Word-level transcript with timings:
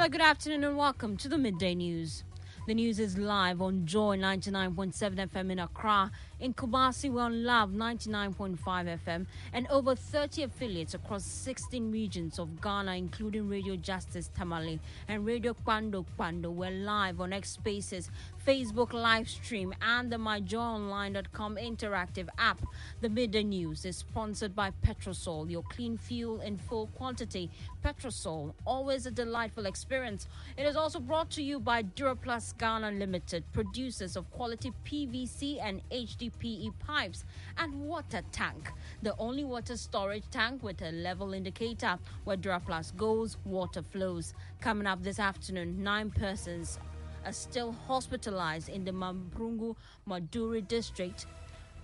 Hello, 0.00 0.08
good 0.08 0.22
afternoon, 0.22 0.64
and 0.64 0.78
welcome 0.78 1.18
to 1.18 1.28
the 1.28 1.36
Midday 1.36 1.74
News. 1.74 2.24
The 2.66 2.72
news 2.72 2.98
is 2.98 3.18
live 3.18 3.60
on 3.60 3.84
Joy 3.84 4.16
99.7 4.16 5.28
FM 5.28 5.52
in 5.52 5.58
Accra. 5.58 6.10
In 6.40 6.54
Kumasi, 6.54 7.10
we're 7.10 7.20
on 7.20 7.44
Love 7.44 7.72
99.5 7.72 8.56
FM 8.64 9.26
and 9.52 9.66
over 9.68 9.94
30 9.94 10.44
affiliates 10.44 10.94
across 10.94 11.22
16 11.22 11.92
regions 11.92 12.38
of 12.38 12.62
Ghana, 12.62 12.94
including 12.94 13.46
Radio 13.46 13.76
Justice 13.76 14.30
Tamale 14.34 14.80
and 15.06 15.26
Radio 15.26 15.52
Kwando 15.52 16.06
Kwando. 16.18 16.50
We're 16.50 16.70
live 16.70 17.20
on 17.20 17.34
X 17.34 17.50
Spaces, 17.50 18.10
Facebook 18.46 18.94
live 18.94 19.28
stream, 19.28 19.74
and 19.82 20.10
the 20.10 20.16
myjoyonline.com 20.16 21.56
interactive 21.56 22.28
app. 22.38 22.62
The 23.02 23.10
Midday 23.10 23.42
News 23.42 23.84
is 23.84 23.98
sponsored 23.98 24.56
by 24.56 24.72
Petrosol, 24.82 25.50
your 25.50 25.62
clean 25.64 25.98
fuel 25.98 26.40
in 26.40 26.56
full 26.56 26.86
quantity. 26.94 27.50
Petrosol, 27.84 28.54
always 28.64 29.04
a 29.04 29.10
delightful 29.10 29.66
experience. 29.66 30.26
It 30.56 30.64
is 30.64 30.76
also 30.76 31.00
brought 31.00 31.28
to 31.32 31.42
you 31.42 31.60
by 31.60 31.82
Duraplus 31.82 32.56
Ghana 32.56 32.92
Limited, 32.92 33.44
producers 33.52 34.16
of 34.16 34.30
quality 34.30 34.72
PVC 34.86 35.58
and 35.62 35.82
HDPE 36.30 36.72
pipes, 36.78 37.24
and 37.58 37.80
Water 37.80 38.22
Tank, 38.32 38.70
the 39.02 39.14
only 39.18 39.44
water 39.44 39.76
storage 39.76 40.24
tank 40.30 40.62
with 40.62 40.82
a 40.82 40.92
level 40.92 41.32
indicator. 41.32 41.98
Where 42.24 42.36
Duraplus 42.36 42.96
goes, 42.96 43.36
water 43.44 43.82
flows. 43.82 44.34
Coming 44.60 44.86
up 44.86 45.02
this 45.02 45.18
afternoon, 45.18 45.82
nine 45.82 46.10
persons 46.10 46.78
are 47.24 47.32
still 47.32 47.72
hospitalized 47.86 48.68
in 48.68 48.84
the 48.84 48.92
Mamprugu 48.92 49.76
Moagduri 50.08 50.66
district 50.66 51.26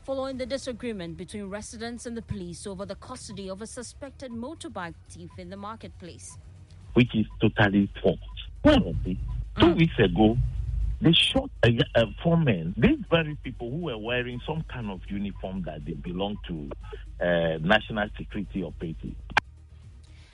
following 0.05 0.37
the 0.39 0.47
disagreement 0.47 1.17
between 1.17 1.45
residents 1.51 2.07
and 2.07 2.17
the 2.17 2.23
police 2.23 2.66
over 2.66 2.87
the 2.87 2.95
custody 2.97 3.51
of 3.51 3.60
a 3.60 3.66
suspected 3.66 4.31
motorbike 4.31 4.95
thief 5.10 5.31
in 5.37 5.51
the 5.51 5.57
marketplace. 5.57 6.38
Which 6.95 7.15
is 7.15 7.27
totally 7.41 7.91
false. 8.03 8.19
Two 8.65 9.66
Mm. 9.66 9.77
weeks 9.77 9.99
ago, 9.99 10.37
they 11.01 11.13
shot 11.13 11.51
a, 11.65 11.79
a 11.95 12.05
four 12.23 12.37
men. 12.37 12.75
These 12.77 12.99
very 13.11 13.37
people 13.43 13.71
who 13.71 13.79
were 13.79 13.99
wearing 13.99 14.41
some 14.47 14.63
kind 14.73 14.91
of 14.91 15.01
uniform 15.09 15.63
that 15.66 15.85
they 15.85 15.93
belong 15.93 16.37
to 16.49 16.71
uh, 17.21 17.59
National 17.61 18.09
Security 18.16 18.63
Operative. 18.63 19.15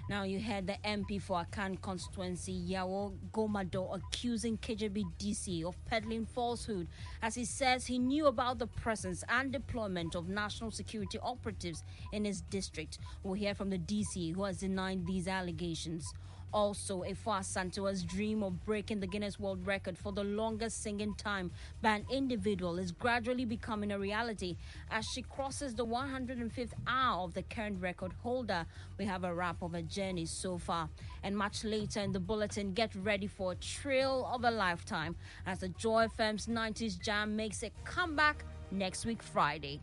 Now 0.09 0.25
you 0.25 0.41
heard 0.41 0.67
the 0.67 0.77
MP 0.85 1.23
for 1.23 1.45
Akan 1.45 1.81
constituency, 1.81 2.53
Yawo 2.53 3.15
Gomado, 3.33 3.95
accusing 3.97 4.59
Kadjebi 4.59 5.05
DC 5.19 5.65
of 5.65 5.77
peddling 5.87 6.27
falsehood 6.27 6.89
as 7.23 7.37
he 7.37 7.45
says 7.45 7.87
he 7.87 7.99
knew 7.99 8.27
about 8.27 8.59
the 8.59 8.67
presence 8.67 9.25
and 9.29 9.53
deployment 9.53 10.15
of 10.15 10.29
national 10.29 10.71
security 10.71 11.19
operatives 11.23 11.85
in 12.13 12.25
his 12.25 12.43
district. 12.43 12.99
We'll 13.23 13.35
hear 13.35 13.55
from 13.55 13.71
the 13.71 13.79
DC 13.79 14.35
who 14.35 14.43
has 14.45 14.59
denied 14.59 15.07
these 15.07 15.29
allegations. 15.29 16.13
Also, 16.53 17.03
Afua 17.03 17.41
Asantewaa's 17.41 18.03
dream 18.05 18.42
of 18.42 18.62
breaking 18.67 19.00
the 19.00 19.06
Guinness 19.06 19.41
World 19.41 19.67
Record 19.67 19.97
for 19.97 20.12
the 20.12 20.22
longest 20.22 20.83
singing 20.83 21.14
time 21.14 21.50
by 21.81 21.97
an 21.97 22.05
individual 22.11 22.78
is 22.78 22.92
gradually 22.92 23.47
becoming 23.47 23.91
a 23.91 23.98
reality 23.98 24.56
as 24.91 25.06
she 25.14 25.23
crosses 25.23 25.75
the 25.75 25.86
105th 25.86 26.73
hour 26.86 27.25
of 27.25 27.33
the 27.33 27.42
current 27.42 27.80
record 27.80 28.12
holder. 28.23 28.67
We 28.98 29.06
have 29.06 29.25
a 29.25 29.34
wrap 29.34 29.62
of 29.62 29.73
her 29.73 29.80
journey 29.80 30.27
so 30.27 30.58
far. 30.58 30.91
And 31.23 31.36
much 31.36 31.64
later 31.64 32.00
in 32.00 32.12
the 32.12 32.20
bulletin, 32.20 32.75
get 32.75 32.95
ready 32.97 33.27
for 33.27 33.53
a 33.53 33.56
thrill 33.56 34.28
of 34.30 34.45
a 34.45 34.50
lifetime 34.50 35.17
as 35.47 35.61
the 35.61 35.69
Joy 35.70 36.08
FM's 36.19 36.48
90s 36.48 37.00
Jam 37.00 37.34
makes 37.34 37.62
a 37.62 37.70
comeback 37.84 38.45
next 38.70 39.06
week, 39.06 39.23
Friday. 39.23 39.80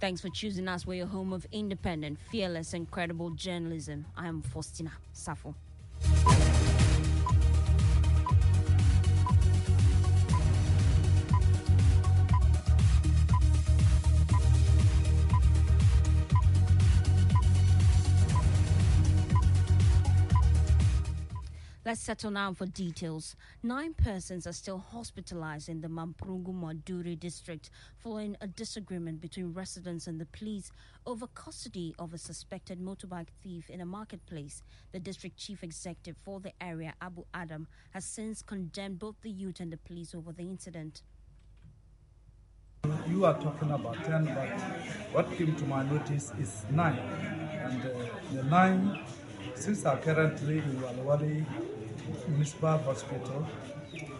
Thanks 0.00 0.20
for 0.20 0.28
choosing 0.28 0.68
us. 0.68 0.86
We're 0.86 0.98
your 0.98 1.06
home 1.08 1.32
of 1.32 1.44
independent, 1.50 2.20
fearless, 2.30 2.72
and 2.72 2.88
credible 2.88 3.30
journalism. 3.30 4.06
I 4.16 4.28
am 4.28 4.42
Faustina 4.42 4.92
Safo. 5.12 5.54
Let's 21.88 22.02
settle 22.02 22.30
now 22.30 22.52
for 22.52 22.66
details. 22.66 23.34
Nine 23.62 23.94
persons 23.94 24.46
are 24.46 24.52
still 24.52 24.76
hospitalized 24.76 25.70
in 25.70 25.80
the 25.80 25.88
Mamprugu 25.88 26.52
Moagduri 26.52 27.18
district 27.18 27.70
following 27.96 28.36
a 28.42 28.46
disagreement 28.46 29.22
between 29.22 29.54
residents 29.54 30.06
and 30.06 30.20
the 30.20 30.26
police 30.26 30.70
over 31.06 31.26
custody 31.28 31.94
of 31.98 32.12
a 32.12 32.18
suspected 32.18 32.78
motorbike 32.78 33.28
thief 33.42 33.70
in 33.70 33.80
a 33.80 33.86
marketplace. 33.86 34.62
The 34.92 35.00
district 35.00 35.38
chief 35.38 35.64
executive 35.64 36.16
for 36.22 36.40
the 36.40 36.52
area, 36.60 36.92
Abu 37.00 37.24
Adam, 37.32 37.66
has 37.92 38.04
since 38.04 38.42
condemned 38.42 38.98
both 38.98 39.14
the 39.22 39.30
youth 39.30 39.58
and 39.58 39.72
the 39.72 39.78
police 39.78 40.14
over 40.14 40.30
the 40.30 40.42
incident. 40.42 41.00
You 43.08 43.24
are 43.24 43.40
talking 43.40 43.70
about 43.70 44.04
10, 44.04 44.26
but 44.26 44.50
what 45.14 45.32
came 45.38 45.56
to 45.56 45.64
my 45.64 45.84
notice 45.84 46.34
is 46.38 46.66
9. 46.70 46.98
And 46.98 47.82
uh, 47.82 47.88
the 48.34 48.42
9, 48.42 49.04
since 49.54 49.86
are 49.86 49.96
currently 49.96 50.58
in 50.58 50.82
Walewale 50.82 51.46
Municipal 52.28 52.78
Hospital, 52.78 53.46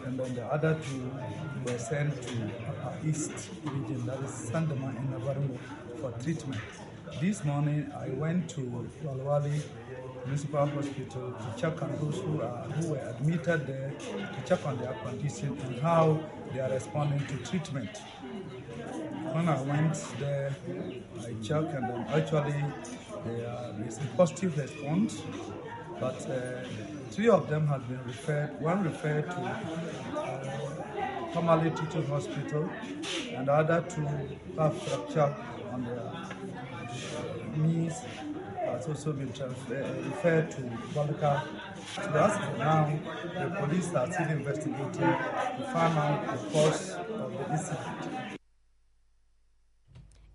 and 0.05 0.19
then 0.19 0.35
the 0.35 0.45
other 0.45 0.77
two 0.83 1.11
were 1.65 1.77
sent 1.77 2.21
to 2.21 2.51
Upper 2.67 3.07
East 3.07 3.49
region, 3.63 4.05
that 4.05 4.19
is 4.19 4.31
Sandama 4.31 4.95
in 4.97 5.07
Navrongo, 5.07 5.57
for 5.99 6.11
treatment. 6.23 6.61
This 7.21 7.43
morning 7.43 7.91
I 7.97 8.09
went 8.09 8.49
to 8.51 8.61
Walewale 9.03 9.61
Municipal 10.25 10.67
Hospital 10.67 11.33
to 11.33 11.61
check 11.61 11.81
on 11.81 11.91
those 12.01 12.19
who, 12.19 12.41
are, 12.41 12.63
who 12.63 12.89
were 12.91 13.15
admitted 13.17 13.67
there, 13.67 13.91
to 13.99 14.47
check 14.47 14.65
on 14.65 14.77
their 14.77 14.93
condition 14.93 15.57
and 15.65 15.79
how 15.81 16.19
they 16.53 16.59
are 16.59 16.69
responding 16.69 17.25
to 17.27 17.37
treatment 17.49 17.89
when 19.33 19.47
I 19.47 19.61
went 19.61 19.95
there, 20.19 20.55
I 21.19 21.33
checked 21.43 21.73
and 21.73 21.89
then 21.89 22.05
actually 22.09 22.63
there 23.25 23.75
is 23.87 23.97
a 23.97 24.07
positive 24.17 24.57
response, 24.57 25.21
but 25.99 26.29
uh, 26.29 26.63
three 27.11 27.29
of 27.29 27.49
them 27.49 27.67
have 27.67 27.87
been 27.87 28.03
referred, 28.05 28.59
one 28.61 28.83
referred 28.83 29.29
to 29.29 29.37
uh, 30.17 31.31
Tamale 31.33 31.69
Teaching 31.71 32.05
Hospital, 32.07 32.69
and 33.35 33.47
the 33.47 33.53
other 33.53 33.83
two 33.89 34.07
have 34.57 34.81
fracture 34.81 35.35
on 35.71 35.85
their 35.85 36.11
knees. 37.57 38.01
Has 38.65 38.87
also 38.87 39.13
been 39.13 39.33
transfer, 39.33 39.81
referred 40.05 40.51
to 40.51 40.61
Balika. 40.93 41.41
So 41.95 42.01
of 42.11 42.57
now, 42.59 42.99
the 43.33 43.55
police 43.59 43.93
are 43.95 44.11
still 44.11 44.29
investigating 44.29 44.91
to 44.91 45.69
find 45.73 45.97
out 45.97 46.21
the 46.27 46.49
cause 46.51 46.91
of 46.91 47.33
the 47.33 47.51
incident. 47.51 48.18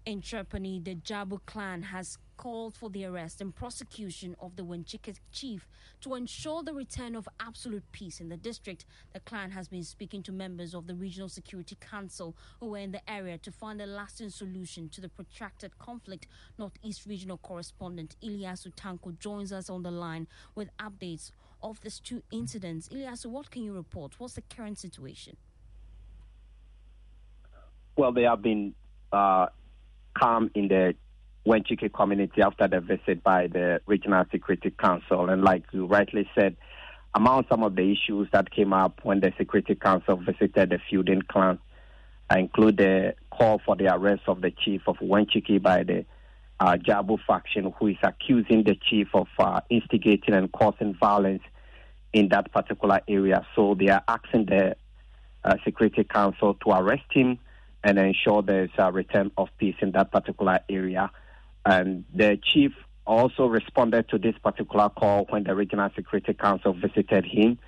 In 0.06 0.20
Tripoli, 0.20 0.81
the 0.81 0.97
Jabu 0.97 1.41
clan 1.47 1.82
has 1.82 2.19
called 2.37 2.75
for 2.75 2.91
the 2.91 3.06
arrest 3.06 3.41
and 3.41 3.54
prosecution 3.54 4.37
of 4.38 4.54
the 4.56 4.62
Wenchiki 4.62 5.15
chief 5.32 5.66
to 6.03 6.15
ensure 6.15 6.62
the 6.62 6.75
return 6.75 7.15
of 7.16 7.26
absolute 7.41 7.84
peace 7.91 8.20
in 8.20 8.28
the 8.28 8.37
district. 8.37 8.84
The 9.15 9.20
clan 9.20 9.50
has 9.53 9.66
been 9.69 9.82
speaking 9.82 10.22
to 10.25 10.32
members 10.32 10.75
of 10.75 10.87
the 10.87 10.94
Regional 10.94 11.31
Security 11.31 11.78
Council 11.81 12.37
who 12.60 12.66
were 12.66 12.78
in 12.78 12.92
the 12.92 13.00
area 13.10 13.38
to 13.38 13.50
find 13.50 13.81
a 13.81 13.87
lasting 13.87 14.28
solution 14.28 14.91
to 14.91 15.00
the 15.00 15.09
protracted 15.09 15.78
conflict. 15.78 16.27
Northeast 16.59 17.06
Regional 17.06 17.39
Correspondent 17.39 18.16
Ilyasu 18.22 18.74
Tanko 18.74 19.18
joins 19.18 19.54
us 19.54 19.71
on 19.71 19.83
the 19.84 19.91
line 19.91 20.27
with 20.54 20.68
updates 20.77 21.30
of 21.62 21.80
these 21.80 21.98
two 21.98 22.22
incidents. 22.30 22.91
Ilyasu, 22.91 23.27
what 23.27 23.51
can 23.51 23.62
you 23.62 23.72
report? 23.72 24.21
What's 24.21 24.34
the 24.34 24.42
current 24.42 24.78
situation? 24.78 25.39
Well, 27.97 28.12
they 28.12 28.24
have 28.24 28.42
been 28.42 28.74
uh, 29.10 29.47
calm 30.15 30.51
in 30.55 30.69
the 30.69 30.95
Wenchiki 31.47 31.93
community 31.93 32.43
after 32.43 32.66
the 32.69 32.81
visit 32.81 33.22
by 33.22 33.47
the 33.47 33.81
Regional 33.87 34.25
Security 34.31 34.71
Council. 34.71 35.28
And 35.28 35.43
like 35.43 35.65
you 35.72 35.87
rightly 35.87 36.28
said, 36.34 36.57
among 37.15 37.45
some 37.49 37.63
of 37.63 37.77
the 37.77 37.93
issues 37.93 38.28
that 38.33 38.51
came 38.51 38.72
up 38.72 39.01
when 39.03 39.21
the 39.21 39.33
Security 39.37 39.75
Council 39.75 40.16
visited 40.16 40.71
the 40.71 40.78
feuding 40.89 41.22
clan 41.22 41.59
include 42.37 42.77
the 42.78 43.15
call 43.31 43.61
for 43.65 43.77
the 43.77 43.93
arrest 43.93 44.22
of 44.27 44.41
the 44.41 44.51
chief 44.51 44.83
of 44.87 44.97
Wenchiki 44.97 45.61
by 45.61 45.83
the 45.83 46.05
uh, 46.61 46.77
Jabu 46.77 47.19
faction, 47.27 47.72
who 47.78 47.89
is 47.89 47.97
accusing 48.03 48.65
the 48.65 48.77
chief 48.89 49.09
of 49.15 49.27
uh, 49.39 49.61
instigating 49.71 50.34
and 50.34 50.51
causing 50.53 50.95
violence 50.95 51.43
in 52.13 52.28
that 52.28 52.53
particular 52.53 53.01
area. 53.09 53.47
So 53.55 53.75
they 53.78 53.89
are 53.89 54.03
asking 54.07 54.47
the 54.47 54.77
uh, 55.45 55.57
Security 55.65 56.05
Council 56.05 56.55
to 56.55 56.71
arrest 56.71 57.05
him 57.11 57.39
and 57.84 57.98
ensure 57.98 58.42
there's 58.42 58.71
a 58.78 58.91
return 58.91 59.31
of 59.39 59.48
peace 59.59 59.77
in 59.81 59.92
that 59.92 60.10
particular 60.10 60.59
area. 60.69 61.10
And 61.65 62.04
the 62.13 62.39
chief 62.42 62.72
also 63.07 63.47
responded 63.47 64.09
to 64.09 64.19
this 64.19 64.34
particular 64.42 64.89
call 64.89 65.27
when 65.28 65.45
the 65.45 65.54
Regional 65.54 65.91
Security 65.95 66.34
Council 66.34 66.72
visited 66.72 67.25
him 67.25 67.59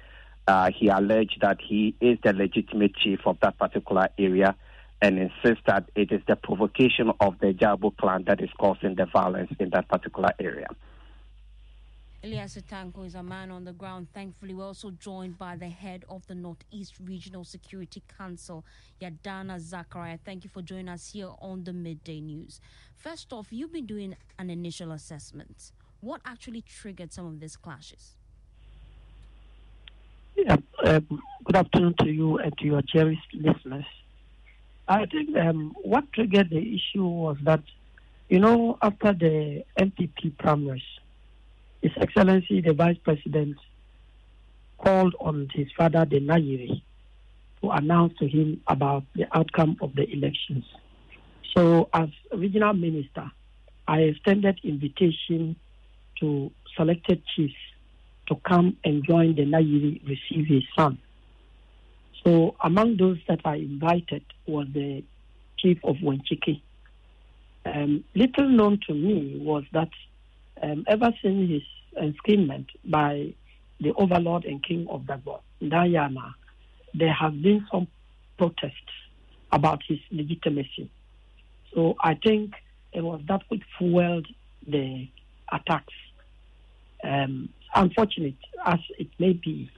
uh, 0.46 0.70
he 0.70 0.88
alleged 0.88 1.38
that 1.40 1.58
he 1.60 1.94
is 2.00 2.18
the 2.22 2.32
legitimate 2.32 2.94
chief 2.96 3.20
of 3.26 3.38
that 3.42 3.58
particular 3.58 4.08
area 4.18 4.54
and 5.02 5.18
insists 5.18 5.62
that 5.66 5.90
it 5.94 6.10
is 6.12 6.20
the 6.26 6.36
provocation 6.36 7.12
of 7.20 7.38
the 7.40 7.52
Jabu 7.52 7.96
clan 7.96 8.24
that 8.26 8.40
is 8.40 8.50
causing 8.58 8.94
the 8.94 9.06
violence 9.06 9.50
in 9.58 9.70
that 9.70 9.88
particular 9.88 10.30
area. 10.38 10.68
Elias 12.26 12.58
Tanko 12.68 13.06
is 13.06 13.14
a 13.14 13.22
man 13.22 13.52
on 13.52 13.62
the 13.62 13.72
ground. 13.72 14.08
Thankfully, 14.12 14.52
we're 14.52 14.64
also 14.64 14.90
joined 14.90 15.38
by 15.38 15.54
the 15.54 15.68
head 15.68 16.04
of 16.08 16.26
the 16.26 16.34
Northeast 16.34 16.94
Regional 17.04 17.44
Security 17.44 18.02
Council, 18.18 18.64
Yidana 19.00 19.60
Zakaria. 19.60 20.18
Thank 20.24 20.42
you 20.42 20.50
for 20.50 20.60
joining 20.60 20.88
us 20.88 21.12
here 21.12 21.30
on 21.40 21.62
the 21.62 21.72
Midday 21.72 22.20
News. 22.20 22.60
First 22.96 23.32
off, 23.32 23.52
you've 23.52 23.72
been 23.72 23.86
doing 23.86 24.16
an 24.40 24.50
initial 24.50 24.90
assessment. 24.90 25.70
What 26.00 26.20
actually 26.24 26.62
triggered 26.62 27.12
some 27.12 27.26
of 27.26 27.38
these 27.38 27.56
clashes? 27.56 28.16
Yeah, 30.34 30.56
um, 30.84 31.22
good 31.44 31.54
afternoon 31.54 31.94
to 32.00 32.10
you 32.10 32.38
and 32.38 32.58
to 32.58 32.64
your 32.64 32.82
cherished 32.82 33.34
listeners. 33.34 33.86
I 34.88 35.06
think 35.06 35.36
um, 35.36 35.76
what 35.80 36.12
triggered 36.12 36.50
the 36.50 36.58
issue 36.58 37.04
was 37.06 37.36
that, 37.44 37.62
you 38.28 38.40
know, 38.40 38.78
after 38.82 39.12
the 39.12 39.64
NPP 39.78 40.38
primaries, 40.38 40.82
His 41.86 42.02
Excellency 42.02 42.60
the 42.60 42.72
Vice 42.72 42.96
President 43.04 43.56
called 44.76 45.14
on 45.20 45.48
his 45.54 45.68
father, 45.76 46.04
the 46.04 46.18
Nayiri, 46.18 46.82
to 47.62 47.70
announce 47.70 48.18
to 48.18 48.26
him 48.26 48.60
about 48.66 49.04
the 49.14 49.24
outcome 49.32 49.76
of 49.80 49.94
the 49.94 50.02
elections. 50.10 50.64
So, 51.56 51.88
as 51.94 52.08
regional 52.32 52.72
minister, 52.72 53.30
I 53.86 54.00
extended 54.00 54.58
invitation 54.64 55.54
to 56.18 56.50
selected 56.76 57.22
chiefs 57.36 57.54
to 58.26 58.34
come 58.44 58.76
and 58.82 59.04
join 59.04 59.36
the 59.36 59.42
Nayiri 59.44 60.02
receive 60.08 60.48
his 60.48 60.64
son. 60.76 60.98
So 62.24 62.56
among 62.64 62.96
those 62.96 63.18
that 63.28 63.42
I 63.44 63.56
invited 63.56 64.24
was 64.48 64.66
the 64.74 65.04
chief 65.56 65.78
of 65.84 65.98
Wenchiki. 65.98 66.62
Um, 67.64 68.02
little 68.16 68.48
known 68.48 68.80
to 68.88 68.92
me 68.92 69.38
was 69.40 69.62
that 69.72 69.90
um, 70.60 70.84
ever 70.88 71.12
since 71.22 71.48
his 71.48 71.62
enskinment 72.00 72.66
by 72.84 73.34
the 73.80 73.92
overlord 73.94 74.44
and 74.44 74.62
king 74.62 74.86
of 74.88 75.02
Dagbon, 75.02 75.40
Dayana, 75.62 76.34
there 76.94 77.12
have 77.12 77.40
been 77.42 77.66
some 77.70 77.86
protests 78.38 78.94
about 79.52 79.82
his 79.86 79.98
legitimacy. 80.10 80.90
So 81.74 81.94
I 82.00 82.14
think 82.14 82.54
it 82.92 83.02
was 83.02 83.20
that 83.28 83.42
which 83.48 83.62
fueled 83.78 84.26
the 84.66 85.08
attacks. 85.52 85.92
Um, 87.04 87.50
unfortunate 87.74 88.36
as 88.64 88.78
it 88.98 89.08
may 89.18 89.34
be, 89.34 89.70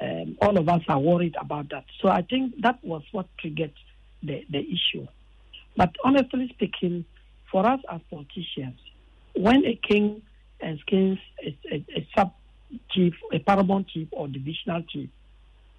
um, 0.00 0.36
all 0.42 0.58
of 0.58 0.68
us 0.68 0.82
are 0.88 0.98
worried 0.98 1.36
about 1.40 1.70
that. 1.70 1.84
So 2.02 2.08
I 2.08 2.22
think 2.22 2.60
that 2.62 2.82
was 2.84 3.02
what 3.12 3.26
triggered 3.38 3.72
the, 4.22 4.44
the 4.50 4.60
issue. 4.60 5.06
But 5.76 5.94
honestly 6.04 6.48
speaking, 6.54 7.04
for 7.50 7.64
us 7.66 7.80
as 7.90 8.00
politicians, 8.10 8.78
when 9.34 9.64
a 9.64 9.76
king 9.76 10.22
enskins 10.60 11.18
a, 11.44 11.58
a, 11.72 11.84
a 11.96 12.08
sub 12.14 12.32
chief, 12.90 13.14
a 13.32 13.38
paramount 13.38 13.88
chief, 13.88 14.08
or 14.12 14.28
divisional 14.28 14.82
chief, 14.82 15.08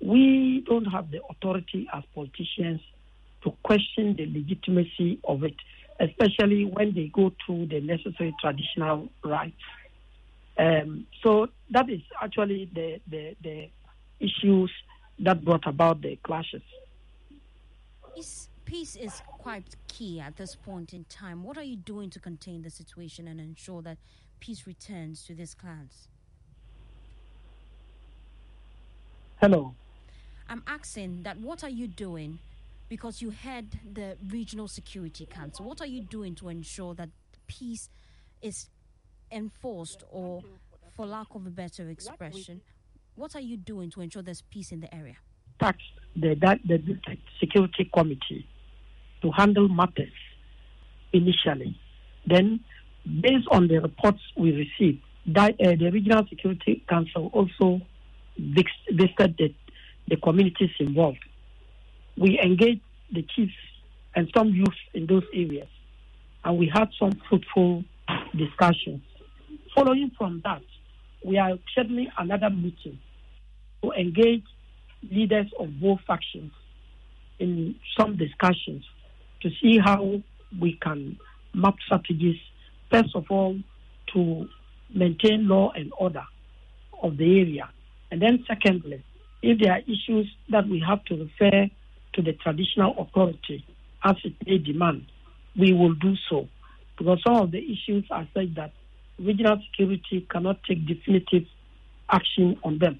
we 0.01 0.63
don't 0.67 0.85
have 0.85 1.11
the 1.11 1.19
authority 1.29 1.87
as 1.93 2.03
politicians 2.13 2.81
to 3.43 3.51
question 3.63 4.15
the 4.15 4.25
legitimacy 4.25 5.19
of 5.23 5.43
it, 5.43 5.55
especially 5.99 6.65
when 6.65 6.93
they 6.93 7.07
go 7.13 7.31
through 7.45 7.67
the 7.67 7.79
necessary 7.81 8.35
traditional 8.39 9.09
rites. 9.23 9.55
Um, 10.57 11.05
so 11.23 11.47
that 11.71 11.89
is 11.89 12.01
actually 12.21 12.69
the, 12.73 12.99
the, 13.07 13.35
the 13.43 13.69
issues 14.19 14.71
that 15.19 15.43
brought 15.43 15.67
about 15.67 16.01
the 16.01 16.15
clashes. 16.17 16.61
Peace 18.65 18.95
is 18.97 19.21
quite 19.25 19.75
key 19.87 20.19
at 20.19 20.35
this 20.35 20.55
point 20.55 20.93
in 20.93 21.05
time. 21.05 21.43
What 21.43 21.57
are 21.57 21.63
you 21.63 21.77
doing 21.77 22.09
to 22.09 22.19
contain 22.19 22.63
the 22.63 22.69
situation 22.69 23.27
and 23.27 23.39
ensure 23.39 23.81
that 23.83 23.97
peace 24.39 24.65
returns 24.67 25.23
to 25.23 25.33
these 25.33 25.53
clans? 25.53 26.07
Hello. 29.41 29.75
I'm 30.49 30.63
asking 30.67 31.23
that 31.23 31.37
what 31.39 31.63
are 31.63 31.69
you 31.69 31.87
doing 31.87 32.39
because 32.89 33.21
you 33.21 33.31
head 33.31 33.79
the 33.93 34.17
Regional 34.29 34.67
Security 34.67 35.25
Council? 35.25 35.65
What 35.65 35.81
are 35.81 35.87
you 35.87 36.01
doing 36.01 36.35
to 36.35 36.49
ensure 36.49 36.93
that 36.95 37.09
peace 37.47 37.89
is 38.41 38.69
enforced 39.31 40.03
or, 40.09 40.43
for 40.95 41.05
lack 41.05 41.27
of 41.35 41.45
a 41.45 41.49
better 41.49 41.89
expression, 41.89 42.61
what 43.15 43.35
are 43.35 43.41
you 43.41 43.57
doing 43.57 43.89
to 43.91 44.01
ensure 44.01 44.21
there's 44.21 44.41
peace 44.43 44.71
in 44.71 44.79
the 44.79 44.93
area? 44.93 45.17
Tax 45.59 45.77
the, 46.15 46.35
that, 46.41 46.59
the 46.65 46.79
security 47.39 47.89
committee 47.93 48.47
to 49.21 49.31
handle 49.31 49.67
matters 49.67 50.13
initially. 51.13 51.79
Then, 52.25 52.59
based 53.21 53.47
on 53.51 53.67
the 53.67 53.79
reports 53.79 54.19
we 54.35 54.51
received, 54.51 55.01
that, 55.27 55.55
uh, 55.59 55.75
the 55.75 55.89
Regional 55.91 56.25
Security 56.27 56.83
Council 56.89 57.29
also 57.33 57.81
visited 58.37 59.35
the, 59.37 59.53
the 60.07 60.17
communities 60.17 60.69
involved. 60.79 61.23
We 62.17 62.39
engaged 62.39 62.81
the 63.11 63.23
chiefs 63.35 63.53
and 64.15 64.29
some 64.35 64.49
youth 64.49 64.67
in 64.93 65.05
those 65.05 65.23
areas, 65.33 65.69
and 66.43 66.57
we 66.57 66.71
had 66.73 66.89
some 66.99 67.11
fruitful 67.29 67.83
discussions. 68.35 69.01
Following 69.75 70.11
from 70.17 70.41
that, 70.43 70.63
we 71.23 71.37
are 71.37 71.57
scheduling 71.75 72.07
another 72.17 72.49
meeting 72.49 72.99
to 73.83 73.91
engage 73.91 74.43
leaders 75.11 75.47
of 75.59 75.79
both 75.79 75.99
factions 76.07 76.51
in 77.39 77.75
some 77.97 78.17
discussions 78.17 78.83
to 79.41 79.49
see 79.61 79.77
how 79.77 80.21
we 80.59 80.77
can 80.81 81.17
map 81.53 81.75
strategies, 81.85 82.39
first 82.91 83.15
of 83.15 83.25
all, 83.29 83.57
to 84.13 84.47
maintain 84.93 85.47
law 85.47 85.71
and 85.75 85.91
order 85.97 86.23
of 87.01 87.17
the 87.17 87.39
area. 87.39 87.69
And 88.11 88.21
then, 88.21 88.45
secondly, 88.47 89.03
if 89.41 89.59
there 89.59 89.73
are 89.73 89.79
issues 89.79 90.31
that 90.49 90.67
we 90.67 90.83
have 90.87 91.03
to 91.05 91.15
refer 91.15 91.67
to 92.13 92.21
the 92.21 92.33
traditional 92.33 92.95
authority 92.97 93.65
as 94.03 94.15
it 94.23 94.33
may 94.45 94.57
demand, 94.57 95.05
we 95.57 95.73
will 95.73 95.93
do 95.93 96.13
so. 96.29 96.47
Because 96.97 97.21
some 97.25 97.35
of 97.35 97.51
the 97.51 97.59
issues 97.59 98.05
are 98.09 98.27
such 98.33 98.55
that 98.55 98.71
regional 99.19 99.61
security 99.69 100.25
cannot 100.29 100.63
take 100.63 100.87
definitive 100.87 101.43
action 102.09 102.57
on 102.63 102.79
them. 102.79 102.99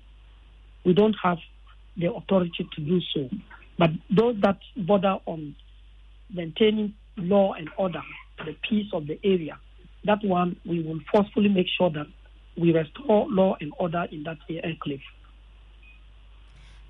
We 0.85 0.93
don't 0.93 1.15
have 1.23 1.37
the 1.95 2.13
authority 2.13 2.67
to 2.75 2.81
do 2.81 2.99
so. 3.13 3.29
But 3.77 3.91
those 4.09 4.35
that 4.41 4.59
border 4.75 5.17
on 5.25 5.55
maintaining 6.33 6.93
law 7.17 7.53
and 7.53 7.69
order, 7.77 8.01
the 8.45 8.55
peace 8.67 8.87
of 8.93 9.07
the 9.07 9.19
area, 9.23 9.59
that 10.05 10.19
one 10.23 10.57
we 10.65 10.81
will 10.81 10.99
forcefully 11.11 11.49
make 11.49 11.67
sure 11.77 11.89
that 11.91 12.07
we 12.57 12.73
restore 12.73 13.27
law 13.29 13.55
and 13.61 13.71
order 13.77 14.05
in 14.11 14.23
that 14.23 14.37
enclave. 14.49 15.01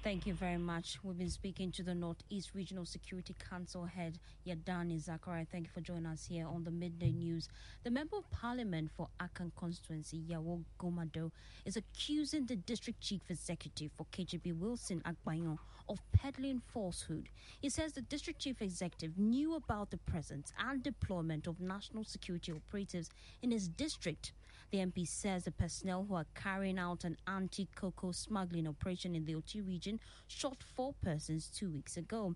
Thank 0.04 0.26
you 0.26 0.36
very 0.36 0.58
much. 0.58 1.00
We've 1.04 1.18
been 1.18 1.30
speaking 1.30 1.70
to 1.74 1.84
the 1.84 1.94
Northeast 1.94 2.52
Regional 2.54 2.86
Security 2.86 3.36
Council 3.50 3.84
head, 3.84 4.20
Yidana 4.48 5.04
Zakaria. 5.04 5.46
Thank 5.52 5.66
you 5.66 5.72
for 5.74 5.82
joining 5.82 6.06
us 6.06 6.28
here 6.30 6.48
on 6.48 6.64
the 6.64 6.72
Midday 6.72 7.12
News. 7.12 7.50
The 7.84 7.92
Member 7.92 8.16
of 8.16 8.32
Parliament 8.32 8.92
for 8.96 9.10
Akan 9.20 9.52
constituency, 9.58 10.24
Yawo 10.30 10.64
Gomado, 10.80 11.32
is 11.66 11.76
accusing 11.76 12.46
the 12.46 12.56
District 12.56 13.02
Chief 13.02 13.20
Executive 13.30 13.92
for 13.98 14.06
Kadjebi, 14.14 14.58
Wilson 14.58 15.04
Agbayon, 15.06 15.58
of 15.90 16.00
peddling 16.12 16.62
falsehood. 16.74 17.30
He 17.60 17.70
says 17.70 17.94
the 17.94 18.02
District 18.02 18.40
Chief 18.40 18.62
Executive 18.62 19.18
knew 19.18 19.56
about 19.56 19.92
the 19.92 19.98
presence 19.98 20.52
and 20.60 20.84
deployment 20.84 21.48
of 21.48 21.60
national 21.60 22.04
security 22.04 22.52
operatives 22.52 23.10
in 23.42 23.52
his 23.52 23.68
district. 23.68 24.32
The 24.72 24.80
MP 24.80 25.08
says 25.08 25.46
the 25.46 25.52
personnel 25.52 26.06
who 26.08 26.16
are 26.16 26.26
carrying 26.36 26.78
out 26.78 27.04
an 27.04 27.18
anti 27.26 27.68
cocoa 27.76 28.12
smuggling 28.12 28.68
operation 28.68 29.16
in 29.16 29.26
the 29.26 29.36
Oti 29.36 29.62
region 29.62 30.00
shot 30.28 30.64
four 30.76 30.94
persons 31.02 31.50
two 31.50 31.70
weeks 31.70 31.96
ago. 31.96 32.36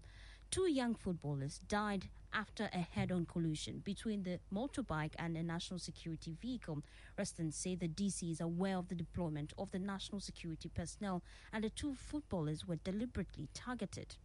Two 0.50 0.70
young 0.70 0.96
footballers 0.96 1.60
died 1.68 2.10
after 2.34 2.70
a 2.74 2.80
head 2.80 3.12
on 3.12 3.26
collision 3.26 3.82
between 3.84 4.24
the 4.24 4.40
motorbike 4.54 5.14
and 5.18 5.36
a 5.36 5.44
national 5.44 5.80
security 5.80 6.36
vehicle. 6.42 6.82
Residents 7.18 7.58
say 7.58 7.76
the 7.76 7.88
DC 7.88 8.32
is 8.32 8.42
aware 8.42 8.78
of 8.78 8.88
the 8.88 8.96
deployment 8.96 9.54
of 9.58 9.72
the 9.72 9.80
national 9.80 10.20
security 10.20 10.70
personnel 10.74 11.22
and 11.54 11.64
the 11.64 11.70
two 11.70 11.94
footballers 11.96 12.68
were 12.68 12.78
deliberately 12.78 13.48
targeted. 13.54 14.16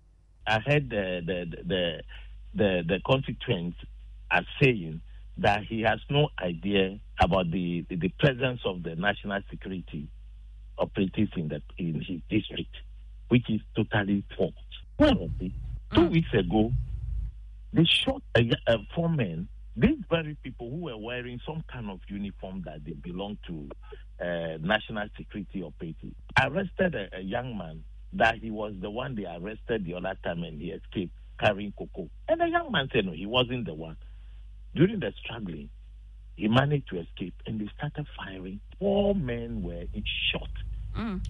I 0.47 0.61
heard 0.61 0.91
the, 0.91 1.23
the, 1.27 1.57
the, 1.65 2.03
the, 2.55 2.85
the 2.87 3.01
constituents 3.05 3.79
are 4.31 4.45
saying 4.63 5.01
that 5.39 5.65
he 5.65 5.83
has 5.83 6.01
no 6.09 6.29
idea 6.41 6.99
about 7.21 7.51
the, 7.51 7.85
the, 7.89 7.97
the 7.97 8.09
presence 8.19 8.61
of 8.65 8.83
the 8.83 8.95
national 8.97 9.41
security 9.51 10.09
operatives 10.79 11.33
in 11.37 11.49
the 11.49 11.63
in 11.79 11.95
his 12.07 12.21
district, 12.29 12.75
which 13.29 13.49
is 13.49 13.61
totally 13.75 14.25
false. 14.37 14.53
Well, 14.99 15.29
two 15.95 16.07
weeks 16.07 16.33
ago, 16.33 16.73
they 17.73 17.85
shot 17.85 18.23
a, 18.37 18.51
a 18.67 18.77
four 18.95 19.09
men. 19.09 19.49
These 19.77 19.99
very 20.09 20.37
people 20.43 20.71
who 20.71 20.77
were 20.77 20.97
wearing 20.97 21.41
some 21.47 21.63
kind 21.71 21.91
of 21.91 22.01
uniform 22.09 22.63
that 22.65 22.85
they 22.85 22.93
belong 22.93 23.37
to 23.47 23.69
uh, 24.21 24.57
national 24.61 25.09
security 25.17 25.61
or 25.63 25.69
operative, 25.69 26.15
arrested 26.41 26.95
a, 26.95 27.19
a, 27.19 27.21
young 27.21 27.59
man 27.59 27.85
that 28.15 28.37
he 28.37 28.51
was 28.51 28.73
the 28.81 28.89
one 28.89 29.15
they 29.15 29.27
arrested 29.27 29.85
the 29.85 29.95
other 29.95 30.17
time 30.25 30.43
and 30.43 30.61
he 30.61 30.71
escaped 30.71 31.13
carrying 31.39 31.73
cocoa. 31.73 32.09
And 32.29 32.41
the 32.41 32.49
young 32.49 32.73
man 32.73 32.89
said 32.93 33.05
no, 33.05 33.13
he 33.13 33.27
wasn't 33.27 33.67
the 33.67 33.75
one. 33.75 33.99
During 34.75 35.01
the 35.01 35.13
struggling, 35.23 35.69
he 36.37 36.49
managed 36.49 36.89
to 36.89 37.01
escape 37.01 37.35
and 37.47 37.61
they 37.61 37.69
started 37.77 38.07
firing. 38.17 38.61
Four 38.79 39.15
men 39.15 39.63
were 39.63 39.85
shot. 40.33 40.51
Mm. 40.97 41.21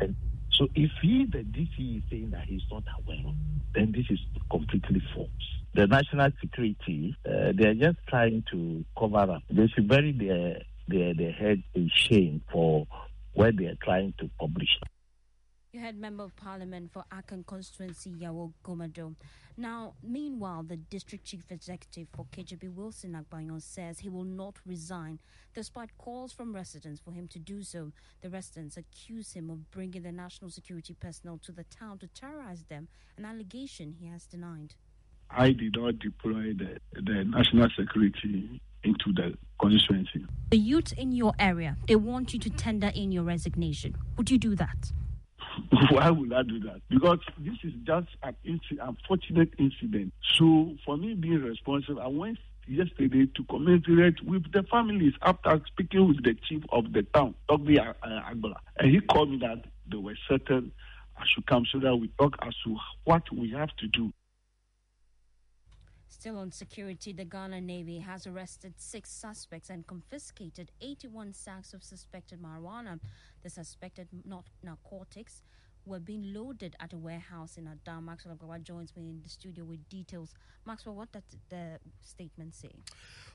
And 0.00 0.16
so 0.58 0.66
if 0.74 0.90
he, 1.00 1.24
the 1.24 1.38
DC, 1.38 1.98
is 1.98 2.02
saying 2.10 2.30
that 2.32 2.44
he's 2.46 2.62
not 2.70 2.82
aware, 2.98 3.32
then 3.74 3.92
this 3.92 4.06
is 4.10 4.18
completely 4.50 5.00
false. 5.14 5.28
The 5.74 5.86
national 5.86 6.30
security, 6.40 7.16
uh, 7.24 7.52
they're 7.54 7.74
just 7.74 7.98
trying 8.08 8.42
to 8.50 8.84
cover 8.98 9.18
up. 9.18 9.42
They 9.48 9.68
should 9.68 9.86
bury 9.86 10.10
their, 10.12 10.62
their, 10.88 11.14
their 11.14 11.32
head 11.32 11.62
in 11.74 11.88
shame 11.94 12.42
for 12.50 12.88
what 13.34 13.56
they 13.56 13.66
are 13.66 13.78
trying 13.80 14.14
to 14.18 14.28
publish. 14.40 14.68
You 15.70 15.80
had 15.80 15.98
Member 15.98 16.24
of 16.24 16.34
Parliament 16.34 16.90
for 16.90 17.04
Akan 17.12 17.44
constituency 17.46 18.10
Yawo 18.10 18.54
Gomado. 18.64 19.14
Now, 19.58 19.92
meanwhile, 20.02 20.62
the 20.62 20.78
District 20.78 21.26
Chief 21.26 21.44
Executive 21.50 22.08
for 22.16 22.24
Kadjebi 22.32 22.72
Wilson 22.72 23.12
Agbayon 23.22 23.60
says 23.60 23.98
he 23.98 24.08
will 24.08 24.24
not 24.24 24.56
resign 24.64 25.18
despite 25.54 25.90
calls 25.98 26.32
from 26.32 26.54
residents 26.54 27.02
for 27.04 27.12
him 27.12 27.28
to 27.28 27.38
do 27.38 27.62
so. 27.62 27.92
The 28.22 28.30
residents 28.30 28.78
accuse 28.78 29.34
him 29.34 29.50
of 29.50 29.70
bringing 29.70 30.04
the 30.04 30.12
national 30.12 30.50
security 30.50 30.94
personnel 30.98 31.38
to 31.44 31.52
the 31.52 31.64
town 31.64 31.98
to 31.98 32.06
terrorize 32.06 32.64
them, 32.70 32.88
an 33.18 33.26
allegation 33.26 33.96
he 34.00 34.06
has 34.06 34.24
denied. 34.24 34.74
I 35.30 35.52
did 35.52 35.76
not 35.76 35.98
deploy 35.98 36.54
the, 36.54 36.78
the 36.94 37.24
national 37.24 37.68
security 37.78 38.62
into 38.84 39.12
the 39.12 39.34
constituency. 39.60 40.24
The 40.48 40.56
youth 40.56 40.94
in 40.96 41.12
your 41.12 41.34
area, 41.38 41.76
they 41.86 41.96
want 41.96 42.32
you 42.32 42.38
to 42.40 42.48
tender 42.48 42.90
in 42.94 43.12
your 43.12 43.24
resignation. 43.24 43.96
Would 44.16 44.30
you 44.30 44.38
do 44.38 44.56
that? 44.56 44.92
Why 45.90 46.10
would 46.10 46.32
I 46.32 46.42
do 46.42 46.60
that? 46.60 46.80
Because 46.88 47.18
this 47.38 47.56
is 47.64 47.72
just 47.84 48.08
an 48.22 48.36
inc- 48.46 48.78
unfortunate 48.80 49.50
incident. 49.58 50.12
So 50.36 50.74
for 50.84 50.96
me 50.96 51.14
being 51.14 51.42
responsible, 51.42 52.00
I 52.00 52.08
went 52.08 52.38
yesterday 52.66 53.26
to 53.34 53.44
commiserate 53.44 54.22
with 54.24 54.50
the 54.52 54.62
families 54.64 55.14
after 55.22 55.60
speaking 55.66 56.08
with 56.08 56.22
the 56.22 56.34
chief 56.48 56.62
of 56.70 56.92
the 56.92 57.02
town, 57.14 57.34
Dr. 57.48 57.80
Uh, 57.80 57.92
uh, 58.06 58.30
Agbola. 58.30 58.56
And 58.78 58.90
he 58.90 59.00
called 59.00 59.30
me 59.30 59.38
that 59.38 59.64
they 59.90 59.96
were 59.96 60.16
certain 60.28 60.72
I 61.18 61.24
should 61.26 61.46
come 61.46 61.64
so 61.70 61.80
that 61.80 61.96
we 61.96 62.08
talk 62.18 62.36
as 62.42 62.54
to 62.64 62.76
what 63.04 63.22
we 63.32 63.50
have 63.50 63.70
to 63.78 63.88
do. 63.88 64.12
Still 66.08 66.38
on 66.38 66.50
security, 66.50 67.12
the 67.12 67.24
Ghana 67.24 67.60
Navy 67.60 67.98
has 67.98 68.26
arrested 68.26 68.74
six 68.78 69.10
suspects 69.10 69.68
and 69.70 69.86
confiscated 69.86 70.70
81 70.80 71.34
sacks 71.34 71.74
of 71.74 71.84
suspected 71.84 72.40
marijuana. 72.42 72.98
The 73.42 73.50
suspected 73.50 74.08
narcotics 74.62 75.42
were 75.84 76.00
being 76.00 76.32
loaded 76.34 76.76
at 76.80 76.92
a 76.92 76.98
warehouse 76.98 77.56
in 77.56 77.66
Ada. 77.68 78.00
Maxwell 78.00 78.36
Agbagba 78.36 78.62
joins 78.62 78.94
me 78.96 79.08
in 79.08 79.20
the 79.22 79.28
studio 79.28 79.64
with 79.64 79.88
details. 79.88 80.34
Maxwell, 80.66 80.94
what 80.94 81.12
did 81.12 81.22
the 81.48 81.78
statement 82.00 82.54
say? 82.54 82.70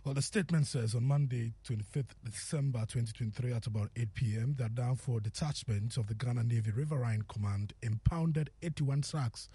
Well, 0.03 0.13
the 0.13 0.21
statement 0.21 0.67
says 0.67 0.93
on 0.95 1.03
Monday, 1.03 1.53
25th 1.67 2.11
December 2.23 2.79
2023, 2.79 3.53
at 3.53 3.67
about 3.67 3.89
8 3.95 4.13
p.m., 4.13 4.55
the 4.57 4.65
Danfor 4.65 5.21
detachment 5.21 5.97
of 5.97 6.07
the 6.07 6.13
Ghana 6.15 6.43
Navy 6.43 6.71
Riverine 6.71 7.23
Command 7.27 7.73
impounded 7.81 8.49
81 8.61 9.03
sacks 9.03 9.49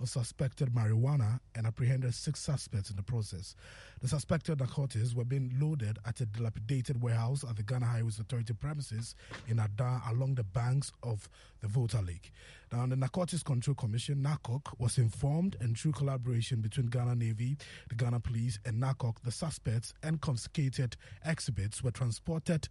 of 0.00 0.08
suspected 0.08 0.70
marijuana 0.74 1.40
and 1.54 1.66
apprehended 1.66 2.14
six 2.14 2.40
suspects 2.40 2.90
in 2.90 2.96
the 2.96 3.02
process. 3.02 3.54
The 4.02 4.08
suspected 4.08 4.60
narcotics 4.60 5.14
were 5.14 5.24
being 5.24 5.52
loaded 5.60 5.98
at 6.06 6.20
a 6.20 6.26
dilapidated 6.26 7.00
warehouse 7.00 7.44
at 7.48 7.56
the 7.56 7.62
Ghana 7.62 7.86
Highways 7.86 8.18
Authority 8.18 8.52
premises 8.52 9.14
in 9.48 9.58
Ada 9.58 10.02
along 10.10 10.34
the 10.34 10.44
banks 10.44 10.92
of 11.02 11.28
the 11.60 11.68
Volta 11.68 12.00
Lake. 12.00 12.32
Now, 12.72 12.86
the 12.86 12.96
Narcotics 12.96 13.42
Control 13.42 13.74
Commission, 13.74 14.16
NACOC, 14.16 14.78
was 14.78 14.98
informed 14.98 15.56
and 15.60 15.78
through 15.78 15.92
collaboration 15.92 16.60
between 16.60 16.86
Ghana 16.86 17.14
Navy, 17.14 17.56
the 17.88 17.94
Ghana 17.94 18.20
Police, 18.20 18.58
and 18.64 18.82
NACOC, 18.82 19.20
the 19.22 19.30
suspects 19.30 19.94
and 20.02 20.20
confiscated 20.20 20.96
exhibits 21.24 21.82
were 21.82 21.92
transported 21.92 22.68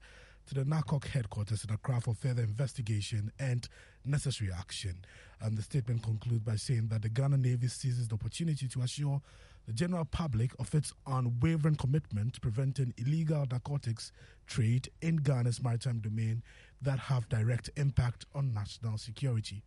to 0.48 0.56
the 0.56 0.64
NACOC 0.64 1.08
headquarters 1.08 1.64
in 1.64 1.74
Accra 1.74 2.02
for 2.02 2.14
further 2.14 2.44
investigation 2.44 3.32
and 3.40 3.68
necessary 4.06 4.52
action. 4.52 5.06
And 5.42 5.58
the 5.58 5.62
statement 5.62 6.04
concludes 6.04 6.44
by 6.44 6.56
saying 6.56 6.88
that 6.90 7.02
the 7.02 7.10
Ghana 7.10 7.38
Navy 7.38 7.68
seizes 7.68 8.08
the 8.08 8.16
opportunity 8.16 8.68
to 8.68 8.82
assure 8.82 9.22
the 9.66 9.74
general 9.74 10.06
public 10.06 10.52
of 10.60 10.74
its 10.76 10.94
unwavering 11.08 11.76
commitment 11.76 12.34
to 12.34 12.42
preventing 12.42 12.94
illegal 12.98 13.46
narcotics 13.50 14.12
trade 14.46 14.90
in 15.02 15.18
Ghana's 15.18 15.64
maritime 15.64 16.00
domain 16.00 16.44
that 16.82 17.00
have 17.00 17.30
direct 17.30 17.70
impact 17.78 18.26
on 18.36 18.54
national 18.54 18.98
security. 18.98 19.64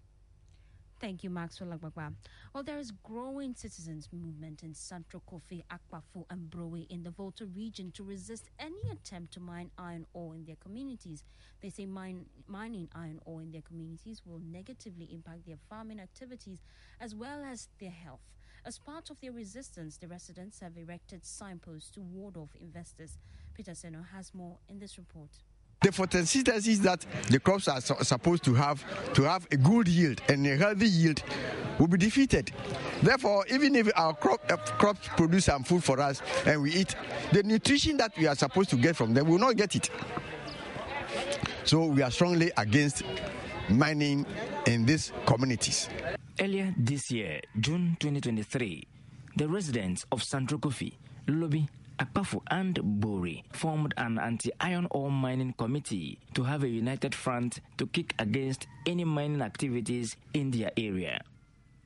Thank 0.98 1.22
you, 1.24 1.28
Maxwell 1.28 1.76
Agbagba. 1.78 2.14
Well, 2.54 2.62
there 2.64 2.78
is 2.78 2.90
growing 2.90 3.54
citizens' 3.54 4.08
movement 4.12 4.62
in 4.62 4.72
Central 4.72 5.22
Kofi, 5.30 5.62
Akpafu, 5.70 6.24
and 6.30 6.48
Broe 6.50 6.86
in 6.88 7.02
the 7.02 7.10
Volta 7.10 7.44
region 7.44 7.92
to 7.92 8.02
resist 8.02 8.48
any 8.58 8.80
attempt 8.90 9.34
to 9.34 9.40
mine 9.40 9.70
iron 9.76 10.06
ore 10.14 10.34
in 10.34 10.46
their 10.46 10.56
communities. 10.56 11.22
They 11.60 11.68
say 11.68 11.84
mine, 11.84 12.24
mining 12.46 12.88
iron 12.94 13.20
ore 13.26 13.42
in 13.42 13.50
their 13.50 13.60
communities 13.60 14.22
will 14.24 14.38
negatively 14.38 15.10
impact 15.12 15.44
their 15.46 15.58
farming 15.68 16.00
activities 16.00 16.62
as 16.98 17.14
well 17.14 17.44
as 17.44 17.68
their 17.78 17.90
health. 17.90 18.22
As 18.64 18.78
part 18.78 19.10
of 19.10 19.20
their 19.20 19.32
resistance, 19.32 19.98
the 19.98 20.08
residents 20.08 20.60
have 20.60 20.78
erected 20.78 21.26
signposts 21.26 21.90
to 21.90 22.00
ward 22.00 22.38
off 22.38 22.56
investors. 22.58 23.18
Peter 23.52 23.72
Seno 23.72 24.02
has 24.14 24.32
more 24.32 24.56
in 24.66 24.78
this 24.78 24.96
report. 24.96 25.30
The 25.82 25.90
photosynthesis 25.90 26.66
is 26.68 26.80
that 26.80 27.04
the 27.28 27.38
crops 27.38 27.68
are 27.68 27.80
supposed 27.80 28.42
to 28.44 28.54
have 28.54 28.82
to 29.14 29.22
have 29.22 29.46
a 29.52 29.56
good 29.56 29.86
yield 29.86 30.20
and 30.28 30.46
a 30.46 30.56
healthy 30.56 30.88
yield 30.88 31.22
will 31.78 31.86
be 31.86 31.98
defeated. 31.98 32.50
Therefore, 33.02 33.44
even 33.52 33.76
if 33.76 33.90
our 33.94 34.14
crop, 34.14 34.40
uh, 34.50 34.56
crops 34.56 35.08
produce 35.16 35.44
some 35.44 35.62
food 35.64 35.84
for 35.84 36.00
us 36.00 36.22
and 36.46 36.62
we 36.62 36.72
eat, 36.72 36.96
the 37.32 37.42
nutrition 37.42 37.98
that 37.98 38.16
we 38.16 38.26
are 38.26 38.34
supposed 38.34 38.70
to 38.70 38.76
get 38.76 38.96
from 38.96 39.12
them, 39.14 39.26
we 39.26 39.32
will 39.32 39.38
not 39.38 39.56
get 39.56 39.76
it. 39.76 39.90
So 41.64 41.86
we 41.86 42.02
are 42.02 42.10
strongly 42.10 42.50
against 42.56 43.02
mining 43.68 44.24
in 44.66 44.86
these 44.86 45.12
communities. 45.26 45.88
Earlier 46.40 46.74
this 46.78 47.10
year, 47.10 47.40
June 47.58 47.96
2023, 48.00 48.86
the 49.36 49.48
residents 49.48 50.06
of 50.10 50.22
Santrokofi, 50.22 50.94
Lobby, 51.28 51.68
Akpafu 51.98 52.42
and 52.50 52.78
Bori 53.00 53.42
formed 53.52 53.94
an 53.96 54.18
anti-iron 54.18 54.86
ore 54.90 55.10
mining 55.10 55.54
committee 55.54 56.18
to 56.34 56.42
have 56.44 56.62
a 56.62 56.68
united 56.68 57.14
front 57.14 57.60
to 57.78 57.86
kick 57.86 58.14
against 58.18 58.66
any 58.86 59.04
mining 59.04 59.40
activities 59.40 60.16
in 60.34 60.50
their 60.50 60.70
area. 60.76 61.22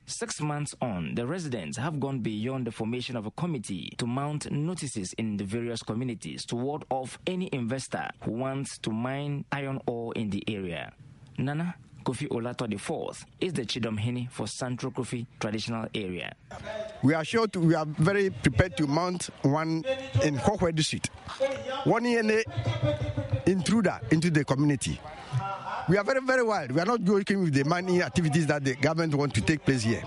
Six 0.05 0.41
months 0.41 0.75
on, 0.81 1.15
the 1.15 1.25
residents 1.25 1.77
have 1.77 2.01
gone 2.01 2.19
beyond 2.19 2.67
the 2.67 2.71
formation 2.71 3.15
of 3.15 3.25
a 3.25 3.31
committee 3.31 3.93
to 3.97 4.05
mount 4.05 4.51
notices 4.51 5.13
in 5.13 5.37
the 5.37 5.45
various 5.45 5.81
communities 5.81 6.45
to 6.47 6.57
ward 6.57 6.83
off 6.89 7.17
any 7.25 7.49
investor 7.53 8.09
who 8.23 8.31
wants 8.31 8.77
to 8.79 8.91
mine 8.91 9.45
iron 9.53 9.79
ore 9.85 10.13
in 10.15 10.29
the 10.29 10.43
area. 10.49 10.91
Nana 11.37 11.75
Kofi 12.03 12.27
Olato 12.29 12.65
IV 12.71 13.25
is 13.39 13.53
the 13.53 13.63
Chidom 13.63 13.99
Hini 13.99 14.29
for 14.29 14.45
Santrokofi 14.45 15.25
traditional 15.39 15.87
area. 15.93 16.33
We 17.03 17.13
are 17.13 17.23
sure 17.23 17.47
to, 17.47 17.59
we 17.59 17.75
are 17.75 17.85
very 17.85 18.29
prepared 18.29 18.75
to 18.77 18.87
mount 18.87 19.29
one 19.43 19.83
in 20.23 20.37
Kokwe 20.37 20.73
district. 20.75 21.09
One 21.85 22.05
in 22.05 22.43
intruder 23.45 23.99
into 24.11 24.29
the 24.29 24.43
community. 24.43 24.99
We 25.89 25.97
are 25.97 26.03
very, 26.03 26.21
very 26.21 26.43
wild. 26.43 26.71
We 26.71 26.79
are 26.81 26.85
not 26.85 27.01
working 27.01 27.41
with 27.43 27.53
the 27.53 27.63
mining 27.65 28.01
activities 28.01 28.47
that 28.47 28.63
the 28.63 28.75
government 28.75 29.15
want 29.15 29.33
to 29.35 29.41
take 29.41 29.65
place 29.65 29.83
here. 29.83 30.03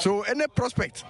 So 0.00 0.22
any 0.22 0.46
prospect 0.46 1.04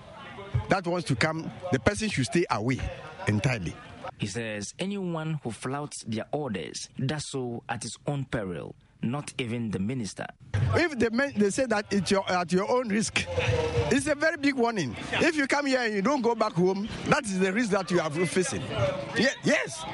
that 0.69 0.87
wants 0.87 1.07
to 1.09 1.17
come, 1.17 1.51
the 1.71 1.79
person 1.79 2.09
should 2.09 2.27
stay 2.27 2.45
away 2.51 2.81
entirely. 3.29 3.75
He 4.19 4.27
says 4.27 4.75
anyone 4.79 5.41
who 5.43 5.51
flouts 5.51 6.05
their 6.07 6.27
orders 6.33 6.89
does 7.05 7.27
so 7.27 7.63
at 7.69 7.83
his 7.83 7.97
own 8.07 8.25
peril 8.25 8.75
not 9.03 9.33
even 9.39 9.71
the 9.71 9.79
minister. 9.79 10.27
If 10.75 10.99
they, 10.99 11.09
they 11.37 11.51
say 11.51 11.67
that 11.67 11.87
it's 11.91 12.11
your, 12.11 12.31
at 12.31 12.53
your 12.53 12.71
own 12.71 12.89
risk, 12.89 13.25
it's 13.91 14.07
a 14.07 14.15
very 14.15 14.37
big 14.37 14.55
warning. 14.55 14.97
If 15.13 15.37
you 15.37 15.47
come 15.47 15.67
here 15.67 15.81
and 15.81 15.95
you 15.95 16.03
don't 16.03 16.23
go 16.23 16.35
back 16.35 16.53
home, 16.53 16.89
that 17.07 17.25
is 17.25 17.39
the 17.39 17.53
risk 17.53 17.71
that 17.71 17.91
you 17.91 18.01
are 18.01 18.11
facing. 18.11 18.63
Yeah, 19.17 19.31
yes. 19.45 19.85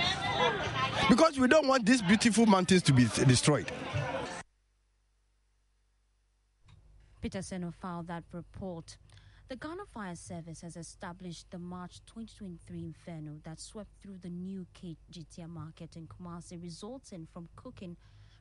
Because 1.08 1.38
we 1.38 1.48
don't 1.48 1.66
want 1.66 1.86
these 1.86 2.02
beautiful 2.02 2.46
mountains 2.46 2.82
to 2.82 2.92
be 2.92 3.04
destroyed. 3.04 3.70
Peter 7.20 7.40
Seno 7.40 7.74
filed 7.74 8.06
that 8.06 8.24
report. 8.32 8.96
The 9.48 9.56
Ghana 9.56 9.86
Fire 9.92 10.14
Service 10.14 10.60
has 10.60 10.76
established 10.76 11.46
the 11.50 11.58
March 11.58 12.00
2023 12.06 12.84
inferno 12.84 13.40
that 13.44 13.58
swept 13.58 13.90
through 14.00 14.18
the 14.18 14.28
new 14.28 14.66
Kejetia 14.74 15.48
market 15.48 15.96
in 15.96 16.06
Kumasi, 16.06 16.62
resulting 16.62 17.26
from 17.32 17.48
cooking 17.56 17.96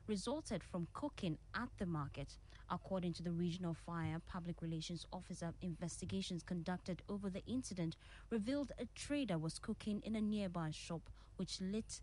resulted 0.08 0.64
from 0.64 0.88
cooking 0.92 1.38
at 1.54 1.68
the 1.78 1.86
market. 1.86 2.36
According 2.70 3.12
to 3.14 3.22
the 3.22 3.30
regional 3.30 3.74
fire 3.74 4.20
public 4.26 4.60
relations 4.62 5.06
officer, 5.12 5.52
investigations 5.62 6.42
conducted 6.42 7.02
over 7.08 7.30
the 7.30 7.44
incident 7.46 7.96
revealed 8.30 8.72
a 8.78 8.86
trader 8.94 9.38
was 9.38 9.58
cooking 9.58 10.02
in 10.04 10.16
a 10.16 10.20
nearby 10.20 10.70
shop 10.70 11.02
which 11.36 11.60
lit 11.60 12.00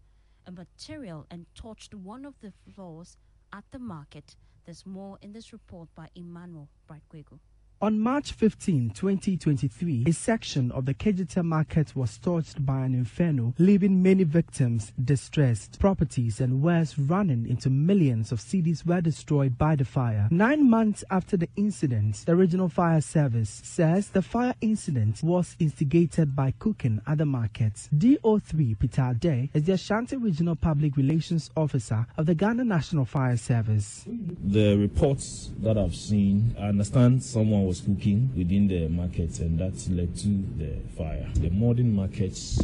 a 0.48 0.52
material 0.52 1.26
and 1.30 1.46
torched 1.56 1.94
one 1.94 2.26
of 2.26 2.40
the 2.42 2.54
floors 2.74 3.18
at 3.52 3.64
the 3.72 3.80
market. 3.80 4.36
There's 4.66 4.86
more 4.86 5.18
in 5.22 5.34
this 5.34 5.54
report 5.54 5.90
by 5.96 6.10
Emmanuel 6.16 6.70
Brightquego. 6.90 7.40
On 7.82 8.00
March 8.00 8.32
15, 8.32 8.92
2023, 8.92 10.06
a 10.08 10.14
section 10.14 10.72
of 10.72 10.86
the 10.86 10.94
Kejetia 10.94 11.44
market 11.44 11.94
was 11.94 12.18
torched 12.18 12.66
by 12.66 12.86
an 12.86 12.94
inferno, 12.94 13.54
leaving 13.58 14.02
many 14.02 14.24
victims 14.24 14.94
distressed. 15.04 15.78
Properties 15.78 16.40
and 16.40 16.62
wares 16.62 16.98
running 16.98 17.46
into 17.46 17.70
millions 17.70 18.32
of 18.32 18.40
cedis 18.40 18.86
were 18.86 19.02
destroyed 19.02 19.58
by 19.58 19.76
the 19.76 19.84
fire. 19.84 20.30
Nine 20.32 20.70
months 20.70 21.04
after 21.12 21.36
the 21.36 21.50
incident, 21.58 22.24
the 22.26 22.36
Regional 22.38 22.70
Fire 22.70 23.02
Service 23.02 23.62
says 23.66 24.08
the 24.08 24.22
fire 24.22 24.56
incident 24.62 25.22
was 25.22 25.58
instigated 25.60 26.34
by 26.34 26.54
cooking 26.58 27.02
at 27.06 27.18
the 27.18 27.26
market. 27.26 27.74
DO3 27.94 28.80
Peter 28.80 29.02
Addai 29.02 29.50
is 29.54 29.64
the 29.64 29.74
Ashanti 29.74 30.16
Regional 30.16 30.56
Public 30.56 30.96
Relations 30.96 31.52
Officer 31.58 32.08
of 32.18 32.26
the 32.26 32.36
Ghana 32.36 32.64
National 32.64 33.04
Fire 33.04 33.36
Service. 33.36 34.06
The 34.08 34.78
reports 34.78 35.52
that 35.60 35.78
I've 35.78 35.96
seen, 35.96 36.56
I 36.58 36.70
understand 36.70 37.22
someone 37.22 37.65
was 37.66 37.82
cooking 37.82 38.30
within 38.38 38.68
the 38.68 38.88
market 38.90 39.40
and 39.40 39.58
that 39.60 39.74
led 39.90 40.16
to 40.18 40.28
the 40.58 40.78
fire. 40.98 41.28
The 41.36 41.50
modern 41.50 41.94
markets 41.96 42.62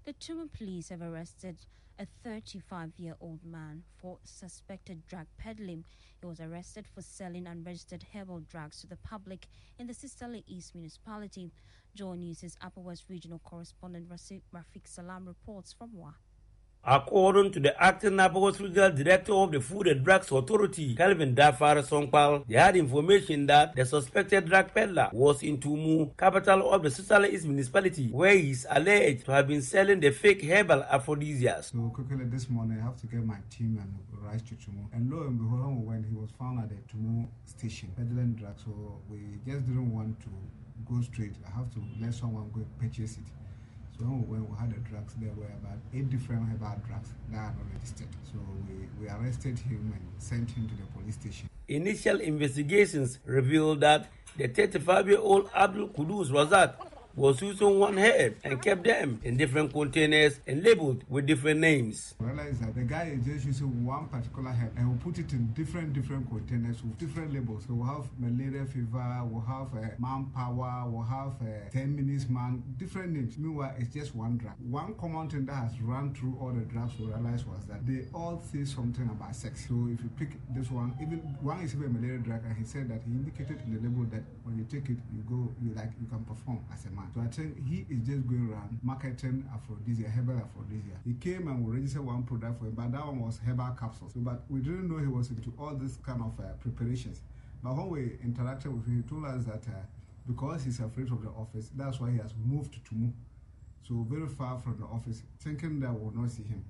The 0.06 0.14
Tumu 0.14 0.52
police 0.52 0.90
have 0.90 1.02
arrested 1.02 1.58
a 2.00 2.08
35 2.24 2.94
year 2.98 3.16
old 3.20 3.44
man 3.44 3.84
for 3.98 4.20
suspected 4.24 5.06
drug 5.08 5.26
peddling. 5.38 5.84
He 6.20 6.26
was 6.26 6.40
arrested 6.40 6.86
for 6.88 7.02
selling 7.02 7.48
unregistered 7.48 8.06
herbal 8.14 8.42
drugs 8.50 8.82
to 8.82 8.88
the 8.88 8.98
public 8.98 9.48
in 9.80 9.88
the 9.88 9.94
Sisala 9.94 10.44
East 10.48 10.76
municipality. 10.76 11.52
Joy 11.96 12.16
News' 12.16 12.58
Upper 12.62 12.82
West 12.82 13.06
Regional 13.10 13.40
Correspondent 13.44 14.08
Rasi- 14.10 14.42
Rafiq 14.54 14.86
Salam 14.86 15.26
reports 15.28 15.74
from 15.74 15.90
Wa. 15.94 16.12
According 16.90 17.52
to 17.52 17.60
the 17.60 17.84
acting 17.84 18.18
Upper 18.20 18.40
West 18.40 18.60
Regional 18.62 18.92
Director 18.92 19.34
of 19.34 19.52
the 19.52 19.60
Food 19.60 19.88
and 19.88 20.06
Drugs 20.06 20.32
Authority, 20.32 20.96
Calvin 20.96 21.36
Dafar 21.36 21.78
Songpal, 21.84 22.46
they 22.48 22.56
had 22.56 22.78
information 22.78 23.46
that 23.48 23.76
the 23.76 23.84
suspected 23.84 24.46
drug 24.46 24.74
peddler 24.74 25.10
was 25.12 25.44
in 25.44 25.58
Tumu, 25.58 26.16
capital 26.18 26.72
of 26.72 26.84
the 26.84 26.90
Sisala 26.90 27.30
East 27.30 27.46
municipality, 27.46 28.10
where 28.12 28.36
he 28.38 28.52
is 28.52 28.66
alleged 28.70 29.26
to 29.26 29.32
have 29.34 29.48
been 29.48 29.62
selling 29.62 30.00
the 30.00 30.12
fake 30.12 30.44
herbal 30.46 30.84
aphrodisiacs. 30.84 31.72
So 31.74 31.90
quickly 31.94 32.24
this 32.26 32.50
morning, 32.50 32.80
I 32.80 32.84
have 32.86 32.96
to 33.02 33.08
get 33.08 33.26
my 33.26 33.38
team 33.50 33.80
and 33.82 33.94
rise 34.24 34.44
to 34.44 34.56
Tumu. 34.56 34.86
And 34.94 35.12
lo 35.12 35.24
and 35.24 35.38
behold, 35.40 35.86
when 35.86 36.04
he 36.04 36.16
was 36.16 36.30
found 36.40 36.60
at 36.62 36.70
the 36.70 36.76
Tumu 36.96 37.28
station 37.46 37.92
peddling 37.98 38.34
drugs, 38.36 38.62
so 38.64 39.02
we 39.10 39.20
just 39.46 39.66
didn't 39.66 39.92
want 39.94 40.18
to 40.22 40.30
go 40.90 41.02
straight. 41.02 41.34
I 41.48 41.58
have 41.58 41.74
to 41.74 41.82
let 42.02 42.14
someone 42.14 42.50
go 42.54 42.62
purchase 42.80 43.18
it. 43.18 43.28
So 43.98 44.06
when 44.06 44.22
we 44.30 44.38
went, 44.38 44.50
we 44.50 44.58
had 44.58 44.70
the 44.72 44.80
drugs. 44.90 45.14
There 45.20 45.32
were 45.36 45.46
about 45.46 45.80
eight 45.94 46.10
different 46.10 46.44
herbal 46.50 46.82
drugs 46.88 47.10
that 47.32 47.38
are 47.38 47.42
not 47.42 47.54
registered. 47.74 48.08
So 48.32 48.38
we, 48.68 48.88
we 49.02 49.10
arrested 49.10 49.58
him 49.60 49.92
and 49.96 50.22
sent 50.22 50.52
him 50.52 50.68
to 50.70 50.76
the 50.76 50.86
police 50.98 51.16
station. 51.16 51.50
Initial 51.68 52.20
investigations 52.22 53.20
revealed 53.26 53.82
that 53.82 54.10
the 54.38 54.48
35 54.48 55.08
year 55.10 55.20
old 55.20 55.50
Abdul 55.56 55.90
Kudus 55.90 56.30
Razak 56.30 56.76
was 57.18 57.42
using 57.42 57.80
one 57.80 57.98
herb 57.98 58.36
and 58.44 58.62
kept 58.62 58.84
them 58.84 59.20
in 59.24 59.36
different 59.38 59.74
containers 59.74 60.40
and 60.46 60.64
labeled 60.64 61.04
with 61.10 61.26
different 61.26 61.60
names. 61.60 62.14
We 62.20 62.28
realized 62.28 62.62
that 62.62 62.76
the 62.76 62.84
guy 62.84 63.06
is 63.18 63.26
just 63.26 63.44
using 63.44 63.84
one 63.84 64.08
particular 64.08 64.52
herb 64.52 64.72
and 64.78 64.92
we 64.94 64.98
put 65.00 65.18
it 65.18 65.34
in 65.34 65.48
different 65.54 65.94
different 65.94 66.30
containers 66.30 66.84
with 66.84 66.96
different 67.00 67.34
labels. 67.34 67.64
So 67.68 67.74
we'll 67.74 67.88
have 67.88 68.06
malaria 68.20 68.66
fever, 68.66 69.24
we'll 69.26 69.42
have 69.42 69.74
uh, 69.74 69.90
manpower, 69.98 70.88
we'll 70.88 71.02
have 71.02 71.34
uh, 71.42 71.70
10 71.72 71.96
minutes 71.96 72.30
man, 72.30 72.62
different 72.78 73.14
names. 73.14 73.36
Meanwhile, 73.36 73.74
it's 73.80 73.92
just 73.92 74.14
one 74.14 74.38
drug. 74.38 74.54
One 74.70 74.94
common 74.94 75.28
thing 75.28 75.48
that 75.48 75.56
has 75.56 75.82
run 75.82 76.14
through 76.14 76.38
all 76.40 76.52
the 76.52 76.66
drugs 76.66 76.94
we 77.00 77.08
realized 77.08 77.48
was 77.48 77.66
that 77.66 77.84
they 77.88 78.06
all 78.14 78.44
say 78.54 78.64
something 78.64 79.10
about 79.10 79.36
sex. 79.36 79.66
So 79.68 79.74
if 79.92 80.04
you 80.04 80.12
pick 80.20 80.38
this 80.54 80.70
one, 80.70 80.94
even 81.02 81.18
one 81.42 81.62
is 81.62 81.74
even 81.74 81.94
malaria 82.00 82.20
drug, 82.20 82.42
and 82.46 82.56
he 82.56 82.64
said 82.64 82.88
that 82.90 83.02
he 83.08 83.12
indicated 83.14 83.60
in 83.66 83.74
the 83.74 83.82
label 83.82 84.04
that 84.12 84.22
when 84.44 84.56
you 84.56 84.66
take 84.70 84.88
it, 84.92 84.98
you 85.12 85.24
go, 85.28 85.50
you 85.64 85.74
like, 85.74 85.90
you 86.00 86.06
can 86.06 86.24
perform 86.24 86.60
as 86.72 86.86
a 86.86 86.92
man. 86.92 87.07
So 87.14 87.22
I 87.22 87.28
think 87.28 87.66
he 87.68 87.86
is 87.90 88.06
just 88.06 88.28
going 88.28 88.50
around 88.52 88.80
marketing 88.84 89.46
aphrodisiac, 89.54 90.12
herbal 90.12 90.38
aphrodisiac. 90.38 91.00
He 91.06 91.14
came 91.14 91.48
and 91.48 91.66
we 91.66 91.74
registered 91.76 92.06
one 92.06 92.24
product 92.24 92.60
for 92.60 92.66
him, 92.66 92.74
but 92.76 92.92
that 92.92 93.06
one 93.06 93.22
was 93.22 93.40
herbal 93.46 93.76
capsules. 93.80 94.14
So, 94.14 94.20
but 94.20 94.44
we 94.50 94.60
didn't 94.60 94.90
know 94.90 94.98
he 95.00 95.08
was 95.08 95.30
into 95.30 95.54
all 95.58 95.74
this 95.74 95.98
kind 95.98 96.22
of 96.22 96.40
uh, 96.40 96.54
preparations. 96.60 97.22
But 97.64 97.76
when 97.76 97.90
we 97.90 98.00
interacted 98.26 98.68
with 98.68 98.86
him, 98.86 99.04
he 99.04 99.10
told 99.10 99.26
us 99.26 99.46
that 99.46 99.64
uh, 99.68 99.82
because 100.28 100.64
he's 100.64 100.80
afraid 100.80 101.12
of 101.12 101.24
the 101.24 101.30
office, 101.30 101.72
that's 101.76 102.00
why 102.00 102.12
he 102.12 102.18
has 102.18 102.34
moved 102.46 102.74
to 102.74 102.80
Tumu. 102.82 103.12
So 103.88 104.06
very 104.10 104.28
far 104.28 104.60
from 104.60 104.78
the 104.78 104.86
office, 104.86 105.24
thinking 105.40 105.80
that 105.80 105.94
we'll 105.94 106.12
not 106.14 106.30
see 106.30 106.44
him. 106.44 106.64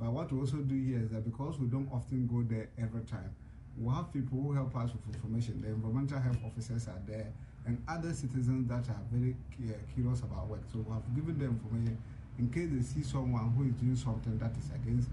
But 0.00 0.10
what 0.10 0.32
we 0.32 0.40
also 0.40 0.56
do 0.56 0.74
here 0.74 1.00
is 1.00 1.10
that 1.10 1.24
because 1.24 1.58
we 1.58 1.66
don't 1.66 1.88
often 1.92 2.26
go 2.26 2.42
there 2.42 2.70
every 2.78 3.02
time, 3.02 3.34
we 3.78 3.92
have 3.94 4.12
people 4.12 4.40
who 4.40 4.52
help 4.52 4.74
us 4.76 4.90
with 4.92 5.14
information. 5.14 5.60
The 5.60 5.68
environmental 5.68 6.18
health 6.18 6.38
officers 6.44 6.88
are 6.88 7.00
there, 7.06 7.32
and 7.66 7.82
other 7.88 8.12
citizens 8.12 8.68
that 8.68 8.88
are 8.90 9.02
very 9.10 9.36
cu- 9.56 9.72
uh, 9.72 9.76
curious 9.94 10.20
about 10.20 10.48
work. 10.48 10.60
So 10.72 10.78
we 10.80 10.92
have 10.92 11.14
given 11.14 11.38
them 11.38 11.60
information 11.60 11.98
in 12.38 12.50
case 12.50 12.68
they 12.72 12.82
see 12.82 13.02
someone 13.06 13.52
who 13.52 13.64
is 13.64 13.74
doing 13.74 13.96
something 13.96 14.38
that 14.38 14.52
is 14.56 14.70
against 14.74 15.08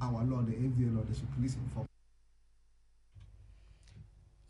our 0.00 0.24
law, 0.24 0.42
the 0.42 0.54
AVA 0.54 0.90
law, 0.92 1.02
they 1.08 1.14
should 1.14 1.32
please 1.36 1.54
inform. 1.56 1.86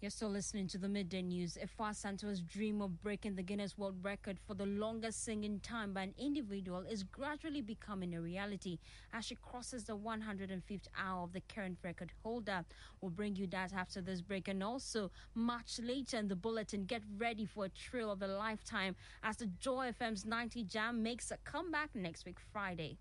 You're 0.07 0.13
still 0.13 0.31
listening 0.31 0.69
to 0.69 0.79
the 0.79 0.89
midday 0.89 1.23
news. 1.23 1.59
Afua 1.61 1.91
Asantewaa's 1.91 2.41
dream 2.41 2.81
of 2.81 3.03
breaking 3.03 3.35
the 3.35 3.43
Guinness 3.43 3.77
World 3.77 3.97
Record 4.05 4.39
for 4.47 4.55
the 4.55 4.65
longest 4.65 5.25
singing 5.25 5.59
time 5.59 5.93
by 5.93 6.03
an 6.03 6.15
individual 6.17 6.85
is 6.89 7.03
gradually 7.03 7.61
becoming 7.61 8.15
a 8.15 8.21
reality 8.21 8.79
as 9.13 9.25
she 9.25 9.35
crosses 9.35 9.83
the 9.83 9.97
105th 9.97 10.87
hour 10.97 11.25
of 11.25 11.33
the 11.33 11.43
current 11.53 11.79
record 11.83 12.13
holder. 12.23 12.65
We'll 13.01 13.11
bring 13.11 13.35
you 13.35 13.49
that 13.49 13.73
after 13.73 14.01
this 14.01 14.21
break, 14.21 14.47
and 14.47 14.63
also 14.63 15.11
much 15.35 15.81
later 15.83 16.19
in 16.19 16.29
the 16.29 16.37
bulletin. 16.37 16.85
Get 16.85 17.03
ready 17.19 17.45
for 17.45 17.65
a 17.65 17.71
thrill 17.71 18.13
of 18.13 18.23
a 18.23 18.29
lifetime 18.29 18.95
as 19.25 19.39
the 19.39 19.47
Joy 19.59 19.91
FM's 20.01 20.25
90 20.25 20.63
Jam 20.67 21.03
makes 21.03 21.33
a 21.33 21.37
comeback 21.39 21.91
next 21.97 22.27
week, 22.27 22.39
Friday. 22.53 22.97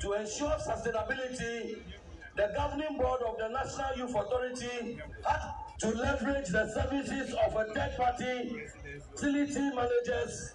To 0.00 0.14
ensure 0.14 0.56
sustainability, 0.58 1.78
the 2.34 2.52
governing 2.56 2.98
board 2.98 3.20
of 3.22 3.38
the 3.38 3.48
National 3.50 3.96
Youth 3.96 4.16
Authority 4.16 4.98
to 5.80 5.88
leverage 5.88 6.48
the 6.48 6.70
services 6.74 7.34
of 7.46 7.56
a 7.56 7.64
third 7.72 7.96
party 7.96 8.66
facility 9.12 9.70
managers. 9.74 10.54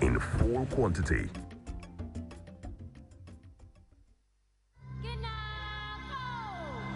in 0.00 0.18
full 0.18 0.66
quantity. 0.66 1.28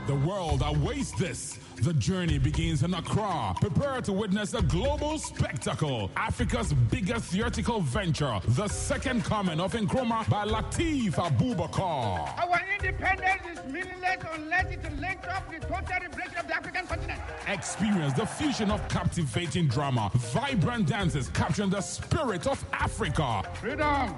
The 0.06 0.14
world 0.14 0.62
awaits 0.64 1.12
this. 1.12 1.58
The 1.82 1.92
journey 1.94 2.38
begins 2.38 2.82
in 2.82 2.92
Accra. 2.92 3.54
Prepare 3.60 4.00
to 4.02 4.12
witness 4.12 4.52
a 4.54 4.62
global 4.62 5.16
spectacle. 5.18 6.10
Africa's 6.16 6.72
biggest 6.72 7.26
theatrical 7.26 7.80
venture, 7.80 8.40
the 8.48 8.66
second 8.66 9.24
coming 9.24 9.60
of 9.60 9.72
Nkrumah 9.74 10.28
by 10.28 10.44
Latif 10.44 11.12
Abubakar. 11.12 12.36
Our 12.38 12.60
independence 12.74 13.42
is 13.58 13.72
meaningless 13.72 14.24
unless 14.34 14.66
it 14.72 15.00
links 15.00 15.28
up 15.28 15.48
the 15.50 15.60
total 15.60 15.98
liberation 16.02 16.38
of 16.38 16.48
the 16.48 16.56
African 16.56 16.86
continent. 16.86 17.20
Experience 17.46 18.12
the 18.14 18.26
fusion 18.26 18.70
of 18.72 18.86
captivating 18.88 19.68
drama, 19.68 20.10
vibrant 20.14 20.88
dances 20.88 21.28
capturing 21.28 21.70
the 21.70 21.80
spirit 21.80 22.46
of 22.48 22.62
Africa. 22.72 23.42
Freedom! 23.54 24.14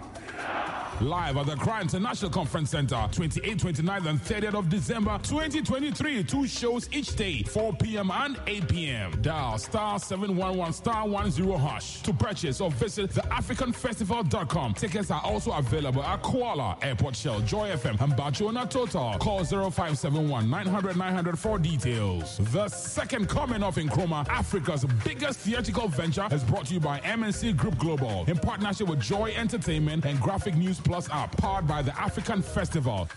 Live 1.01 1.39
at 1.39 1.47
the 1.47 1.53
Accra 1.53 1.81
International 1.81 2.31
Conference 2.31 2.71
Center, 2.71 2.95
28th, 2.97 3.57
29th, 3.57 4.07
and 4.07 4.23
30th 4.23 4.55
of 4.55 4.69
December 4.69 5.19
2023. 5.23 6.23
Two 6.25 6.47
shows 6.47 6.91
each 6.93 7.17
day, 7.17 7.43
4 7.51 7.73
p.m. 7.75 8.13
and 8.13 8.39
8 8.47 8.69
p.m. 8.69 9.23
Dial 9.23 9.59
star 9.59 9.99
711 9.99 10.73
star 10.73 11.05
10 11.09 11.59
hash 11.59 12.01
to 12.03 12.13
purchase 12.13 12.61
or 12.61 12.71
visit 12.71 13.11
theafricanfestival.com. 13.11 14.75
Tickets 14.75 15.11
are 15.11 15.21
also 15.25 15.51
available 15.53 16.03
at 16.05 16.23
Kuala, 16.23 16.83
Airport 16.85 17.17
Shell, 17.17 17.41
Joy 17.41 17.71
FM, 17.71 18.01
and 18.01 18.13
Bachona 18.13 18.71
Total. 18.71 19.19
Call 19.19 19.45
0571 19.45 20.49
900 20.49 20.97
900 20.97 21.39
for 21.39 21.59
details. 21.59 22.39
The 22.53 22.69
second 22.69 23.29
coming 23.29 23.65
of 23.65 23.75
Nkrumah, 23.75 24.29
Africa's 24.29 24.85
biggest 25.05 25.41
theatrical 25.41 25.89
venture, 25.89 26.29
is 26.31 26.45
brought 26.45 26.67
to 26.67 26.75
you 26.75 26.81
by 26.81 27.01
MNC 27.01 27.57
Group 27.57 27.79
Global 27.79 28.25
in 28.29 28.39
partnership 28.39 28.87
with 28.89 29.01
Joy 29.01 29.33
Entertainment 29.37 30.05
and 30.05 30.21
Graphic 30.21 30.55
News 30.55 30.79
Plus 30.79 31.11
app, 31.11 31.37
powered 31.37 31.67
by 31.67 31.83
the 31.83 31.99
African 32.01 32.43
Festival. 32.43 33.09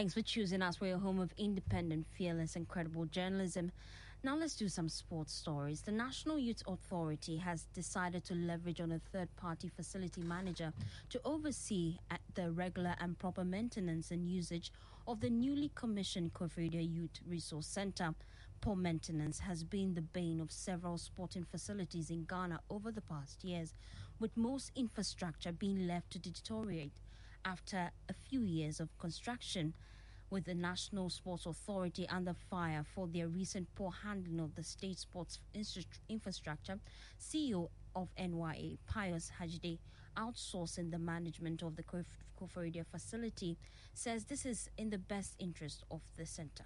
Thanks 0.00 0.14
for 0.14 0.22
choosing 0.22 0.62
us 0.62 0.80
We're 0.80 0.94
a 0.94 0.98
home 0.98 1.20
of 1.20 1.30
independent, 1.36 2.06
fearless, 2.16 2.56
and 2.56 2.66
credible 2.66 3.04
journalism. 3.04 3.70
Now 4.24 4.34
let's 4.34 4.56
do 4.56 4.66
some 4.66 4.88
sports 4.88 5.30
stories. 5.34 5.82
The 5.82 5.92
National 5.92 6.38
Youth 6.38 6.62
Authority 6.66 7.36
has 7.36 7.66
decided 7.74 8.24
to 8.24 8.34
leverage 8.34 8.80
on 8.80 8.92
a 8.92 8.98
third-party 9.12 9.68
facility 9.68 10.22
manager 10.22 10.72
to 11.10 11.20
oversee 11.22 11.98
at 12.10 12.20
the 12.32 12.50
regular 12.50 12.94
and 12.98 13.18
proper 13.18 13.44
maintenance 13.44 14.10
and 14.10 14.26
usage 14.26 14.72
of 15.06 15.20
the 15.20 15.28
newly 15.28 15.70
commissioned 15.74 16.32
Koforidua 16.32 16.90
Youth 16.90 17.20
Resource 17.28 17.66
Center. 17.66 18.14
Poor 18.62 18.76
maintenance 18.76 19.40
has 19.40 19.62
been 19.62 19.92
the 19.92 20.00
bane 20.00 20.40
of 20.40 20.50
several 20.50 20.96
sporting 20.96 21.44
facilities 21.44 22.08
in 22.08 22.24
Ghana 22.24 22.60
over 22.70 22.90
the 22.90 23.02
past 23.02 23.44
years, 23.44 23.74
with 24.18 24.34
most 24.34 24.72
infrastructure 24.74 25.52
being 25.52 25.86
left 25.86 26.10
to 26.12 26.18
deteriorate 26.18 27.02
after 27.44 27.90
a 28.08 28.14
few 28.14 28.40
years 28.40 28.80
of 28.80 28.98
construction 28.98 29.74
with 30.30 30.44
the 30.44 30.54
National 30.54 31.10
Sports 31.10 31.46
Authority 31.46 32.08
under 32.08 32.32
fire 32.32 32.84
for 32.94 33.08
their 33.08 33.28
recent 33.28 33.66
poor 33.74 33.90
handling 34.04 34.40
of 34.40 34.54
the 34.54 34.62
state 34.62 34.98
sports 34.98 35.40
infrastructure, 36.08 36.78
CEO 37.20 37.68
of 37.96 38.08
NYA, 38.16 38.78
Pius 38.86 39.30
Hadzide, 39.40 39.78
outsourcing 40.16 40.90
the 40.90 40.98
management 40.98 41.62
of 41.62 41.76
the 41.76 41.82
Koforidua 41.82 42.86
facility, 42.86 43.56
says 43.92 44.24
this 44.24 44.46
is 44.46 44.70
in 44.78 44.90
the 44.90 44.98
best 44.98 45.34
interest 45.38 45.84
of 45.90 46.00
the 46.16 46.24
center. 46.24 46.64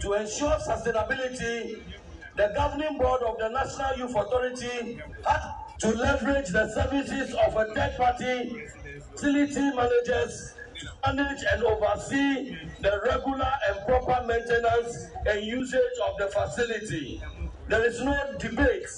To 0.00 0.14
ensure 0.14 0.56
sustainability, 0.58 1.80
the 2.36 2.52
governing 2.54 2.98
board 2.98 3.22
of 3.22 3.38
the 3.38 3.48
National 3.48 3.96
Youth 3.98 4.16
Authority 4.16 5.00
had 5.26 5.54
to 5.78 5.88
leverage 5.90 6.48
the 6.48 6.68
services 6.74 7.34
of 7.34 7.56
a 7.56 7.74
third 7.74 7.96
party 7.96 8.66
facility 9.12 9.70
managers 9.76 10.54
manage 11.06 11.42
and 11.52 11.62
oversee 11.64 12.56
the 12.80 13.00
regular 13.04 13.52
and 13.68 13.86
proper 13.86 14.24
maintenance 14.26 15.10
and 15.26 15.44
usage 15.44 15.98
of 16.08 16.16
the 16.18 16.28
facility. 16.28 17.22
There 17.68 17.84
is 17.86 18.00
no 18.00 18.16
debate 18.38 18.88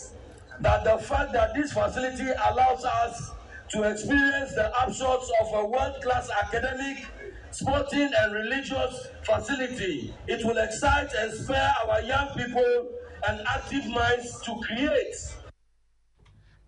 that 0.60 0.84
the 0.84 0.98
fact 0.98 1.32
that 1.32 1.54
this 1.54 1.72
facility 1.72 2.30
allows 2.48 2.84
us 2.84 3.30
to 3.70 3.84
experience 3.84 4.54
the 4.54 4.70
upshots 4.76 5.28
of 5.40 5.54
a 5.54 5.66
world-class 5.66 6.28
academic, 6.42 7.06
sporting 7.50 8.10
and 8.20 8.32
religious 8.34 9.06
facility. 9.22 10.14
It 10.26 10.44
will 10.44 10.58
excite 10.58 11.12
and 11.18 11.32
spur 11.32 11.72
our 11.86 12.02
young 12.02 12.28
people 12.36 12.88
and 13.28 13.40
active 13.46 13.86
minds 13.86 14.40
to 14.42 14.54
create 14.66 15.14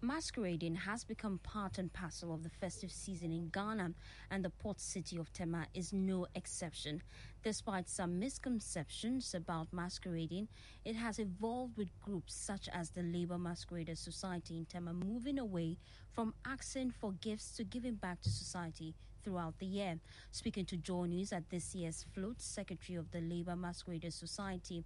Masquerading 0.04 0.74
has 0.74 1.04
become 1.04 1.38
part 1.44 1.78
and 1.78 1.92
parcel 1.92 2.34
of 2.34 2.42
the 2.42 2.48
festive 2.48 2.90
season 2.90 3.30
in 3.30 3.50
Ghana, 3.50 3.92
and 4.32 4.44
the 4.44 4.50
port 4.50 4.80
city 4.80 5.16
of 5.16 5.32
Tema 5.32 5.66
is 5.74 5.92
no 5.92 6.26
exception. 6.34 7.04
Despite 7.44 7.88
some 7.88 8.18
misconceptions 8.18 9.32
about 9.32 9.72
masquerading, 9.72 10.48
it 10.84 10.96
has 10.96 11.20
evolved 11.20 11.76
with 11.76 12.00
groups 12.00 12.34
such 12.34 12.68
as 12.72 12.90
the 12.90 13.04
Labour 13.04 13.38
Masqueraders 13.38 14.00
Society 14.00 14.58
in 14.58 14.64
Tema 14.64 14.92
moving 14.92 15.38
away 15.38 15.78
from 16.10 16.34
asking 16.44 16.90
for 16.90 17.12
gifts 17.12 17.52
to 17.52 17.62
giving 17.62 17.94
back 17.94 18.20
to 18.22 18.28
society 18.28 18.96
throughout 19.22 19.60
the 19.60 19.66
year. 19.66 20.00
Speaking 20.32 20.64
to 20.66 20.76
Joy 20.76 21.04
News 21.06 21.32
at 21.32 21.48
this 21.48 21.76
year's 21.76 22.04
float, 22.12 22.40
Secretary 22.40 22.98
of 22.98 23.12
the 23.12 23.20
Labour 23.20 23.54
Masqueraders 23.54 24.16
Society, 24.16 24.82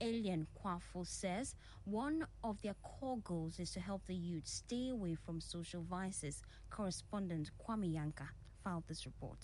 Alien 0.00 0.46
Kwafo 0.58 1.06
says 1.06 1.54
one 1.84 2.26
of 2.44 2.60
their 2.62 2.74
core 2.82 3.18
goals 3.24 3.58
is 3.58 3.70
to 3.72 3.80
help 3.80 4.02
the 4.06 4.14
youth 4.14 4.46
stay 4.46 4.90
away 4.90 5.14
from 5.14 5.40
social 5.40 5.82
vices. 5.82 6.42
Correspondent 6.70 7.50
Kwame 7.58 7.92
Yanka 7.92 8.28
filed 8.62 8.84
this 8.88 9.06
report. 9.06 9.38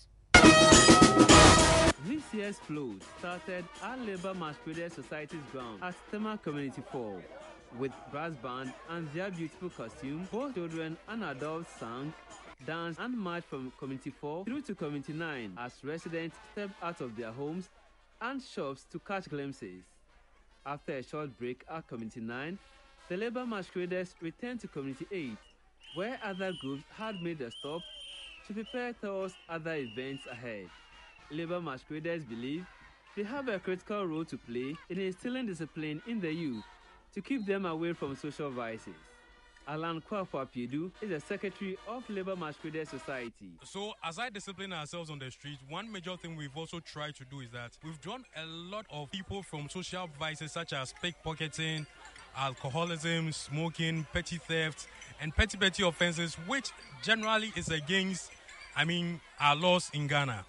This 2.04 2.22
year's 2.32 2.58
float 2.58 3.02
started 3.18 3.64
at 3.82 4.00
Labour 4.00 4.34
Masquerade 4.34 4.92
Society's 4.92 5.40
ground 5.52 5.82
at 5.82 5.94
Tema 6.10 6.38
Community 6.42 6.82
4. 6.90 7.22
With 7.78 7.92
brass 8.10 8.32
band 8.42 8.72
and 8.90 9.08
their 9.14 9.30
beautiful 9.30 9.70
costume, 9.70 10.28
both 10.30 10.54
children 10.54 10.96
and 11.08 11.24
adults 11.24 11.70
sang, 11.78 12.12
danced 12.66 13.00
and 13.00 13.16
marched 13.16 13.48
from 13.48 13.72
Community 13.78 14.10
4 14.10 14.44
through 14.44 14.62
to 14.62 14.74
Community 14.74 15.12
9 15.14 15.54
as 15.58 15.72
residents 15.82 16.36
stepped 16.52 16.74
out 16.82 17.00
of 17.00 17.16
their 17.16 17.32
homes 17.32 17.70
and 18.20 18.42
shops 18.42 18.84
to 18.90 18.98
catch 18.98 19.28
glimpses. 19.28 19.82
After 20.64 20.92
a 20.92 21.02
short 21.02 21.36
break 21.38 21.64
at 21.68 21.88
Community 21.88 22.20
9, 22.20 22.58
the 23.08 23.16
Labour 23.16 23.44
Masqueraders 23.44 24.14
returned 24.20 24.60
to 24.60 24.68
Community 24.68 25.06
8, 25.10 25.38
where 25.94 26.20
other 26.22 26.52
groups 26.52 26.84
had 26.96 27.20
made 27.20 27.40
a 27.40 27.50
stop 27.50 27.82
to 28.46 28.54
prepare 28.54 28.92
towards 28.92 29.34
other 29.48 29.74
events 29.74 30.26
ahead. 30.30 30.70
Labour 31.30 31.60
Masqueraders 31.60 32.24
believe 32.24 32.64
they 33.16 33.24
have 33.24 33.48
a 33.48 33.58
critical 33.58 34.06
role 34.06 34.24
to 34.24 34.38
play 34.38 34.76
in 34.88 35.00
instilling 35.00 35.46
discipline 35.46 36.00
in 36.06 36.20
the 36.20 36.32
youth 36.32 36.64
to 37.12 37.20
keep 37.20 37.44
them 37.44 37.66
away 37.66 37.92
from 37.92 38.14
social 38.14 38.50
vices. 38.50 39.11
Alan 39.68 40.02
Kwafo 40.02 40.44
Apiedu 40.46 40.90
is 41.00 41.10
the 41.10 41.20
secretary 41.20 41.78
of 41.88 42.08
Labour 42.08 42.36
Masquerade 42.36 42.86
Society. 42.88 43.52
So, 43.64 43.92
as 44.04 44.18
I 44.18 44.30
discipline 44.30 44.72
ourselves 44.72 45.10
on 45.10 45.18
the 45.18 45.30
street, 45.30 45.58
one 45.68 45.90
major 45.90 46.16
thing 46.16 46.36
we've 46.36 46.56
also 46.56 46.80
tried 46.80 47.14
to 47.16 47.24
do 47.24 47.40
is 47.40 47.50
that 47.50 47.72
we've 47.84 48.00
drawn 48.00 48.24
a 48.36 48.44
lot 48.46 48.86
of 48.90 49.10
people 49.10 49.42
from 49.42 49.68
social 49.68 50.08
vices 50.18 50.52
such 50.52 50.72
as 50.72 50.94
pickpocketing, 51.02 51.86
alcoholism, 52.36 53.32
smoking, 53.32 54.06
petty 54.12 54.38
theft, 54.38 54.88
and 55.20 55.34
petty 55.34 55.56
petty 55.56 55.86
offenses, 55.86 56.34
which 56.46 56.70
generally 57.02 57.52
is 57.56 57.68
against, 57.68 58.30
I 58.76 58.84
mean, 58.84 59.20
our 59.40 59.54
laws 59.54 59.90
in 59.94 60.06
Ghana. 60.06 60.44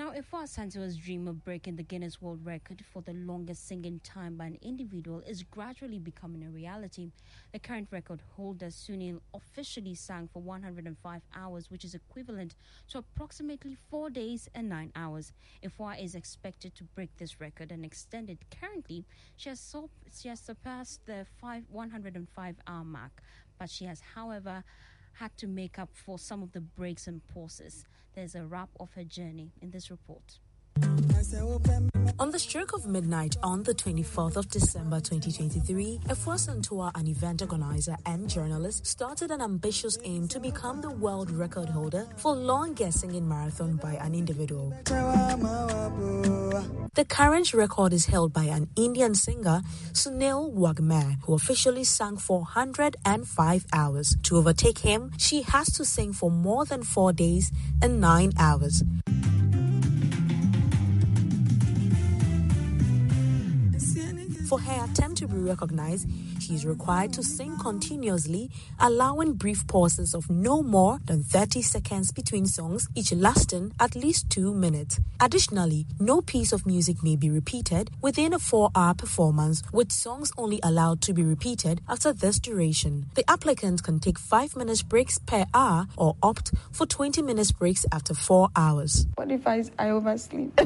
Now, 0.00 0.12
Afua 0.12 0.44
Asantewaa's 0.44 0.96
dream 0.96 1.28
of 1.28 1.44
breaking 1.44 1.76
the 1.76 1.82
Guinness 1.82 2.22
World 2.22 2.46
Record 2.46 2.82
for 2.90 3.02
the 3.02 3.12
longest 3.12 3.68
singing 3.68 4.00
time 4.02 4.34
by 4.34 4.46
an 4.46 4.58
individual 4.62 5.20
is 5.26 5.42
gradually 5.42 5.98
becoming 5.98 6.42
a 6.42 6.48
reality. 6.48 7.10
The 7.52 7.58
current 7.58 7.88
record 7.90 8.22
holder, 8.34 8.68
Sunil, 8.68 9.20
officially 9.34 9.94
sang 9.94 10.30
for 10.32 10.40
105 10.40 11.20
hours, 11.36 11.70
which 11.70 11.84
is 11.84 11.94
equivalent 11.94 12.54
to 12.88 12.96
approximately 12.96 13.76
four 13.90 14.08
days 14.08 14.48
and 14.54 14.70
nine 14.70 14.90
hours. 14.96 15.34
Afua 15.62 16.02
is 16.02 16.14
expected 16.14 16.74
to 16.76 16.84
break 16.84 17.14
this 17.18 17.38
record 17.38 17.70
and 17.70 17.84
extend 17.84 18.30
it. 18.30 18.38
Currently, 18.58 19.04
she 19.36 19.50
has, 19.50 19.60
so, 19.60 19.90
she 20.18 20.28
has 20.28 20.40
surpassed 20.40 21.04
the 21.04 21.26
105 21.42 22.56
hour 22.66 22.84
mark, 22.84 23.22
but 23.58 23.68
she 23.68 23.84
has, 23.84 24.00
however, 24.14 24.64
had 25.12 25.36
to 25.36 25.46
make 25.46 25.78
up 25.78 25.90
for 25.92 26.18
some 26.18 26.42
of 26.42 26.52
the 26.52 26.62
breaks 26.62 27.06
and 27.06 27.20
pauses. 27.26 27.84
There's 28.20 28.34
a 28.34 28.44
wrap 28.44 28.68
of 28.78 28.92
her 28.96 29.02
journey 29.02 29.54
in 29.62 29.70
this 29.70 29.90
report. 29.90 30.40
On 32.18 32.30
the 32.30 32.38
stroke 32.38 32.74
of 32.74 32.86
midnight 32.86 33.36
on 33.42 33.62
the 33.62 33.74
24th 33.74 34.36
of 34.36 34.48
December 34.50 35.00
2023, 35.00 36.00
Afua 36.08 36.34
Asantewaa, 36.34 36.90
an 36.94 37.06
event 37.06 37.40
organizer 37.40 37.96
and 38.04 38.28
journalist, 38.28 38.86
started 38.86 39.30
an 39.30 39.40
ambitious 39.40 39.96
aim 40.04 40.28
to 40.28 40.38
become 40.38 40.82
the 40.82 40.90
world 40.90 41.30
record 41.30 41.68
holder 41.68 42.06
for 42.16 42.34
longest 42.34 43.00
singing 43.00 43.26
marathon 43.26 43.76
by 43.76 43.94
an 43.94 44.14
individual. 44.14 44.72
The 46.94 47.06
current 47.08 47.54
record 47.54 47.92
is 47.92 48.06
held 48.06 48.32
by 48.32 48.44
an 48.44 48.68
Indian 48.76 49.14
singer, 49.14 49.62
Sunil 49.92 50.52
Waghmare, 50.52 51.16
who 51.22 51.34
officially 51.34 51.84
sang 51.84 52.16
for 52.18 52.40
105 52.40 53.66
hours. 53.72 54.16
To 54.24 54.36
overtake 54.36 54.80
him, 54.80 55.12
she 55.16 55.42
has 55.42 55.72
to 55.72 55.84
sing 55.84 56.12
for 56.12 56.30
more 56.30 56.64
than 56.66 56.82
four 56.82 57.12
days 57.12 57.50
and 57.80 58.00
nine 58.00 58.32
hours. 58.38 58.82
For 64.50 64.58
her 64.58 64.84
attempt 64.84 65.18
to 65.18 65.28
be 65.28 65.36
recognized, 65.36 66.10
she 66.50 66.56
is 66.56 66.66
required 66.66 67.12
to 67.12 67.22
sing 67.22 67.56
continuously, 67.58 68.50
allowing 68.80 69.34
brief 69.34 69.64
pauses 69.68 70.14
of 70.14 70.28
no 70.28 70.64
more 70.64 70.98
than 71.04 71.22
30 71.22 71.62
seconds 71.62 72.10
between 72.10 72.44
songs, 72.44 72.88
each 72.96 73.12
lasting 73.12 73.72
at 73.78 73.94
least 73.94 74.28
two 74.30 74.52
minutes. 74.52 74.98
Additionally, 75.20 75.86
no 76.00 76.20
piece 76.20 76.52
of 76.52 76.66
music 76.66 77.04
may 77.04 77.14
be 77.14 77.30
repeated 77.30 77.88
within 78.02 78.32
a 78.32 78.38
four 78.40 78.68
hour 78.74 78.94
performance, 78.94 79.62
with 79.72 79.92
songs 79.92 80.32
only 80.36 80.58
allowed 80.64 81.00
to 81.02 81.12
be 81.12 81.22
repeated 81.22 81.82
after 81.88 82.12
this 82.12 82.40
duration. 82.40 83.06
The 83.14 83.30
applicant 83.30 83.84
can 83.84 84.00
take 84.00 84.18
five 84.18 84.56
minutes 84.56 84.82
breaks 84.82 85.20
per 85.20 85.44
hour 85.54 85.86
or 85.96 86.16
opt 86.20 86.50
for 86.72 86.84
20 86.84 87.22
minutes 87.22 87.52
breaks 87.52 87.86
after 87.92 88.12
four 88.12 88.48
hours. 88.56 89.06
What 89.14 89.30
if 89.30 89.46
I, 89.46 89.62
I 89.78 89.90
oversleep? 89.90 90.58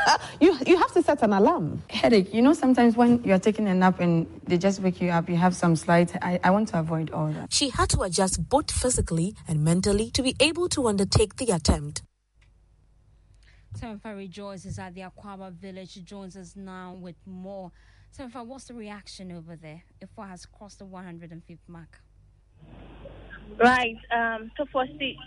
you 0.40 0.56
you 0.66 0.78
have 0.78 0.92
to 0.92 1.02
set 1.02 1.22
an 1.22 1.34
alarm. 1.34 1.82
Headache. 1.90 2.32
You 2.32 2.40
know, 2.40 2.54
sometimes 2.54 2.96
when 2.96 3.22
you're 3.22 3.38
taking 3.38 3.68
a 3.68 3.74
nap 3.74 4.00
and 4.00 4.26
they 4.46 4.56
just 4.56 4.80
wake 4.80 5.00
you 5.02 5.10
up, 5.10 5.25
you 5.28 5.36
have 5.36 5.54
some 5.54 5.76
slight. 5.76 6.14
I, 6.22 6.40
I 6.42 6.50
want 6.50 6.68
to 6.68 6.78
avoid 6.78 7.10
all 7.10 7.28
that. 7.28 7.52
She 7.52 7.70
had 7.70 7.88
to 7.90 8.02
adjust 8.02 8.48
both 8.48 8.70
physically 8.70 9.34
and 9.46 9.64
mentally 9.64 10.10
to 10.10 10.22
be 10.22 10.34
able 10.40 10.68
to 10.70 10.86
undertake 10.86 11.36
the 11.36 11.50
attempt. 11.50 12.02
Sevenfa 13.78 14.16
Rejoice 14.16 14.64
is 14.64 14.78
at 14.78 14.94
the 14.94 15.02
Akwaaba 15.02 15.52
village. 15.52 15.90
She 15.90 16.00
joins 16.00 16.36
us 16.36 16.56
now 16.56 16.94
with 16.98 17.16
more. 17.26 17.72
Sevenfa, 18.16 18.46
what's 18.46 18.64
the 18.64 18.74
reaction 18.74 19.32
over 19.32 19.56
there? 19.56 19.82
Afua 20.02 20.28
has 20.30 20.46
crossed 20.46 20.78
the 20.78 20.86
105th 20.86 21.58
mark. 21.68 22.00
Right. 23.58 23.96
Um, 24.10 24.50
so, 24.56 24.64
firstly, 24.72 25.18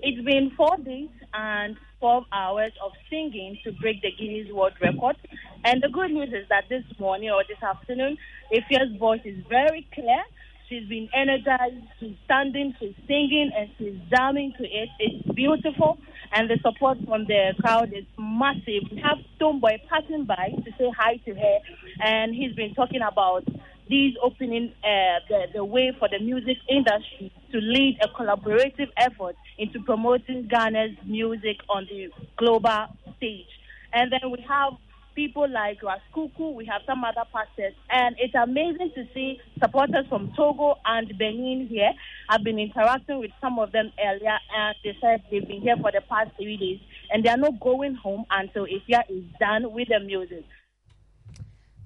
it's 0.00 0.24
been 0.24 0.52
four 0.56 0.76
days 0.78 1.10
and 1.34 1.76
12 2.00 2.24
hours 2.32 2.72
of 2.84 2.92
singing 3.10 3.58
to 3.64 3.72
break 3.72 4.00
the 4.00 4.10
Guinness 4.18 4.52
World 4.52 4.74
Record. 4.80 5.16
And 5.64 5.82
the 5.82 5.88
good 5.88 6.10
news 6.10 6.28
is 6.28 6.48
that 6.48 6.64
this 6.68 6.84
morning 6.98 7.30
or 7.30 7.42
this 7.48 7.62
afternoon, 7.62 8.16
Afua's 8.52 8.96
voice 8.98 9.20
is 9.24 9.42
very 9.48 9.86
clear. 9.92 10.22
She's 10.68 10.86
been 10.86 11.08
energized, 11.16 11.82
she's 11.98 12.14
standing, 12.26 12.74
she's 12.78 12.94
singing, 13.06 13.50
and 13.56 13.70
she's 13.78 13.96
jamming 14.10 14.52
to 14.58 14.64
it. 14.64 14.88
It's 14.98 15.34
beautiful, 15.34 15.98
and 16.32 16.48
the 16.50 16.58
support 16.62 16.98
from 17.06 17.24
the 17.24 17.54
crowd 17.60 17.92
is 17.94 18.04
massive. 18.18 18.84
We 18.92 19.00
have 19.02 19.16
Stonebwoy 19.40 19.78
passing 19.88 20.26
by 20.26 20.52
to 20.64 20.70
say 20.78 20.92
hi 20.96 21.16
to 21.24 21.34
her, 21.34 21.58
and 22.00 22.34
he's 22.34 22.54
been 22.54 22.74
talking 22.74 23.00
about 23.00 23.44
these 23.88 24.14
opening 24.22 24.72
uh, 24.84 25.24
the, 25.30 25.46
the 25.54 25.64
way 25.64 25.92
for 25.98 26.08
the 26.10 26.18
music 26.18 26.58
industry 26.68 27.32
to 27.50 27.58
lead 27.58 27.98
a 28.02 28.08
collaborative 28.08 28.88
effort 28.98 29.36
into 29.56 29.80
promoting 29.80 30.48
Ghana's 30.48 30.96
music 31.06 31.56
on 31.70 31.88
the 31.90 32.10
global 32.36 32.88
stage. 33.16 33.46
And 33.94 34.12
then 34.12 34.30
we 34.30 34.44
have 34.46 34.74
people 35.18 35.48
like 35.50 35.82
Ras 35.82 35.98
Kuuku, 36.14 36.54
we 36.54 36.64
have 36.66 36.82
some 36.86 37.02
other 37.02 37.24
pastors, 37.32 37.74
and 37.90 38.14
it's 38.20 38.36
amazing 38.36 38.92
to 38.94 39.04
see 39.12 39.40
supporters 39.60 40.06
from 40.08 40.32
Togo 40.36 40.76
and 40.84 41.12
Benin 41.18 41.66
here. 41.68 41.90
I've 42.28 42.44
been 42.44 42.60
interacting 42.60 43.18
with 43.18 43.32
some 43.40 43.58
of 43.58 43.72
them 43.72 43.90
earlier, 43.98 44.38
and 44.56 44.76
they 44.84 44.96
said 45.00 45.24
they've 45.28 45.44
been 45.44 45.60
here 45.60 45.74
for 45.82 45.90
the 45.90 46.02
past 46.08 46.30
three 46.36 46.56
days, 46.56 46.78
and 47.10 47.24
they 47.24 47.30
are 47.30 47.36
not 47.36 47.58
going 47.58 47.96
home 47.96 48.26
until 48.30 48.66
Afua 48.66 49.02
is 49.08 49.24
done 49.40 49.72
with 49.72 49.88
the 49.88 49.98
music. 49.98 50.44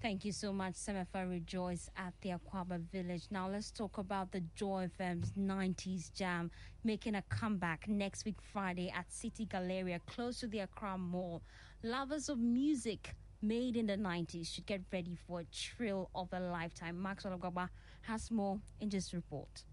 Thank 0.02 0.26
you 0.26 0.32
so 0.32 0.52
much, 0.52 0.74
Semefa 0.74 1.30
Rejoice 1.30 1.88
at 1.96 2.12
the 2.20 2.30
Akwaaba 2.30 2.80
Village. 2.90 3.28
Now 3.30 3.48
let's 3.48 3.70
talk 3.70 3.96
about 3.96 4.32
the 4.32 4.42
Joy 4.54 4.90
FM's 5.00 5.32
90s 5.38 6.12
Jam 6.12 6.50
making 6.84 7.14
a 7.14 7.22
comeback 7.30 7.88
next 7.88 8.26
week 8.26 8.42
Friday 8.52 8.92
at 8.94 9.10
City 9.10 9.46
Galleria, 9.46 10.00
close 10.06 10.40
to 10.40 10.48
the 10.48 10.58
Accra 10.58 10.98
Mall. 10.98 11.40
Lovers 11.84 12.28
of 12.28 12.38
music 12.38 13.14
made 13.42 13.76
in 13.76 13.86
the 13.86 13.96
90s 13.96 14.54
should 14.54 14.66
get 14.66 14.82
ready 14.92 15.16
for 15.26 15.40
a 15.40 15.44
thrill 15.52 16.10
of 16.14 16.28
a 16.32 16.40
lifetime. 16.40 17.00
Max 17.02 17.24
Olagaba 17.24 17.68
has 18.02 18.30
more 18.30 18.60
in 18.80 18.88
this 18.88 19.12
report. 19.12 19.64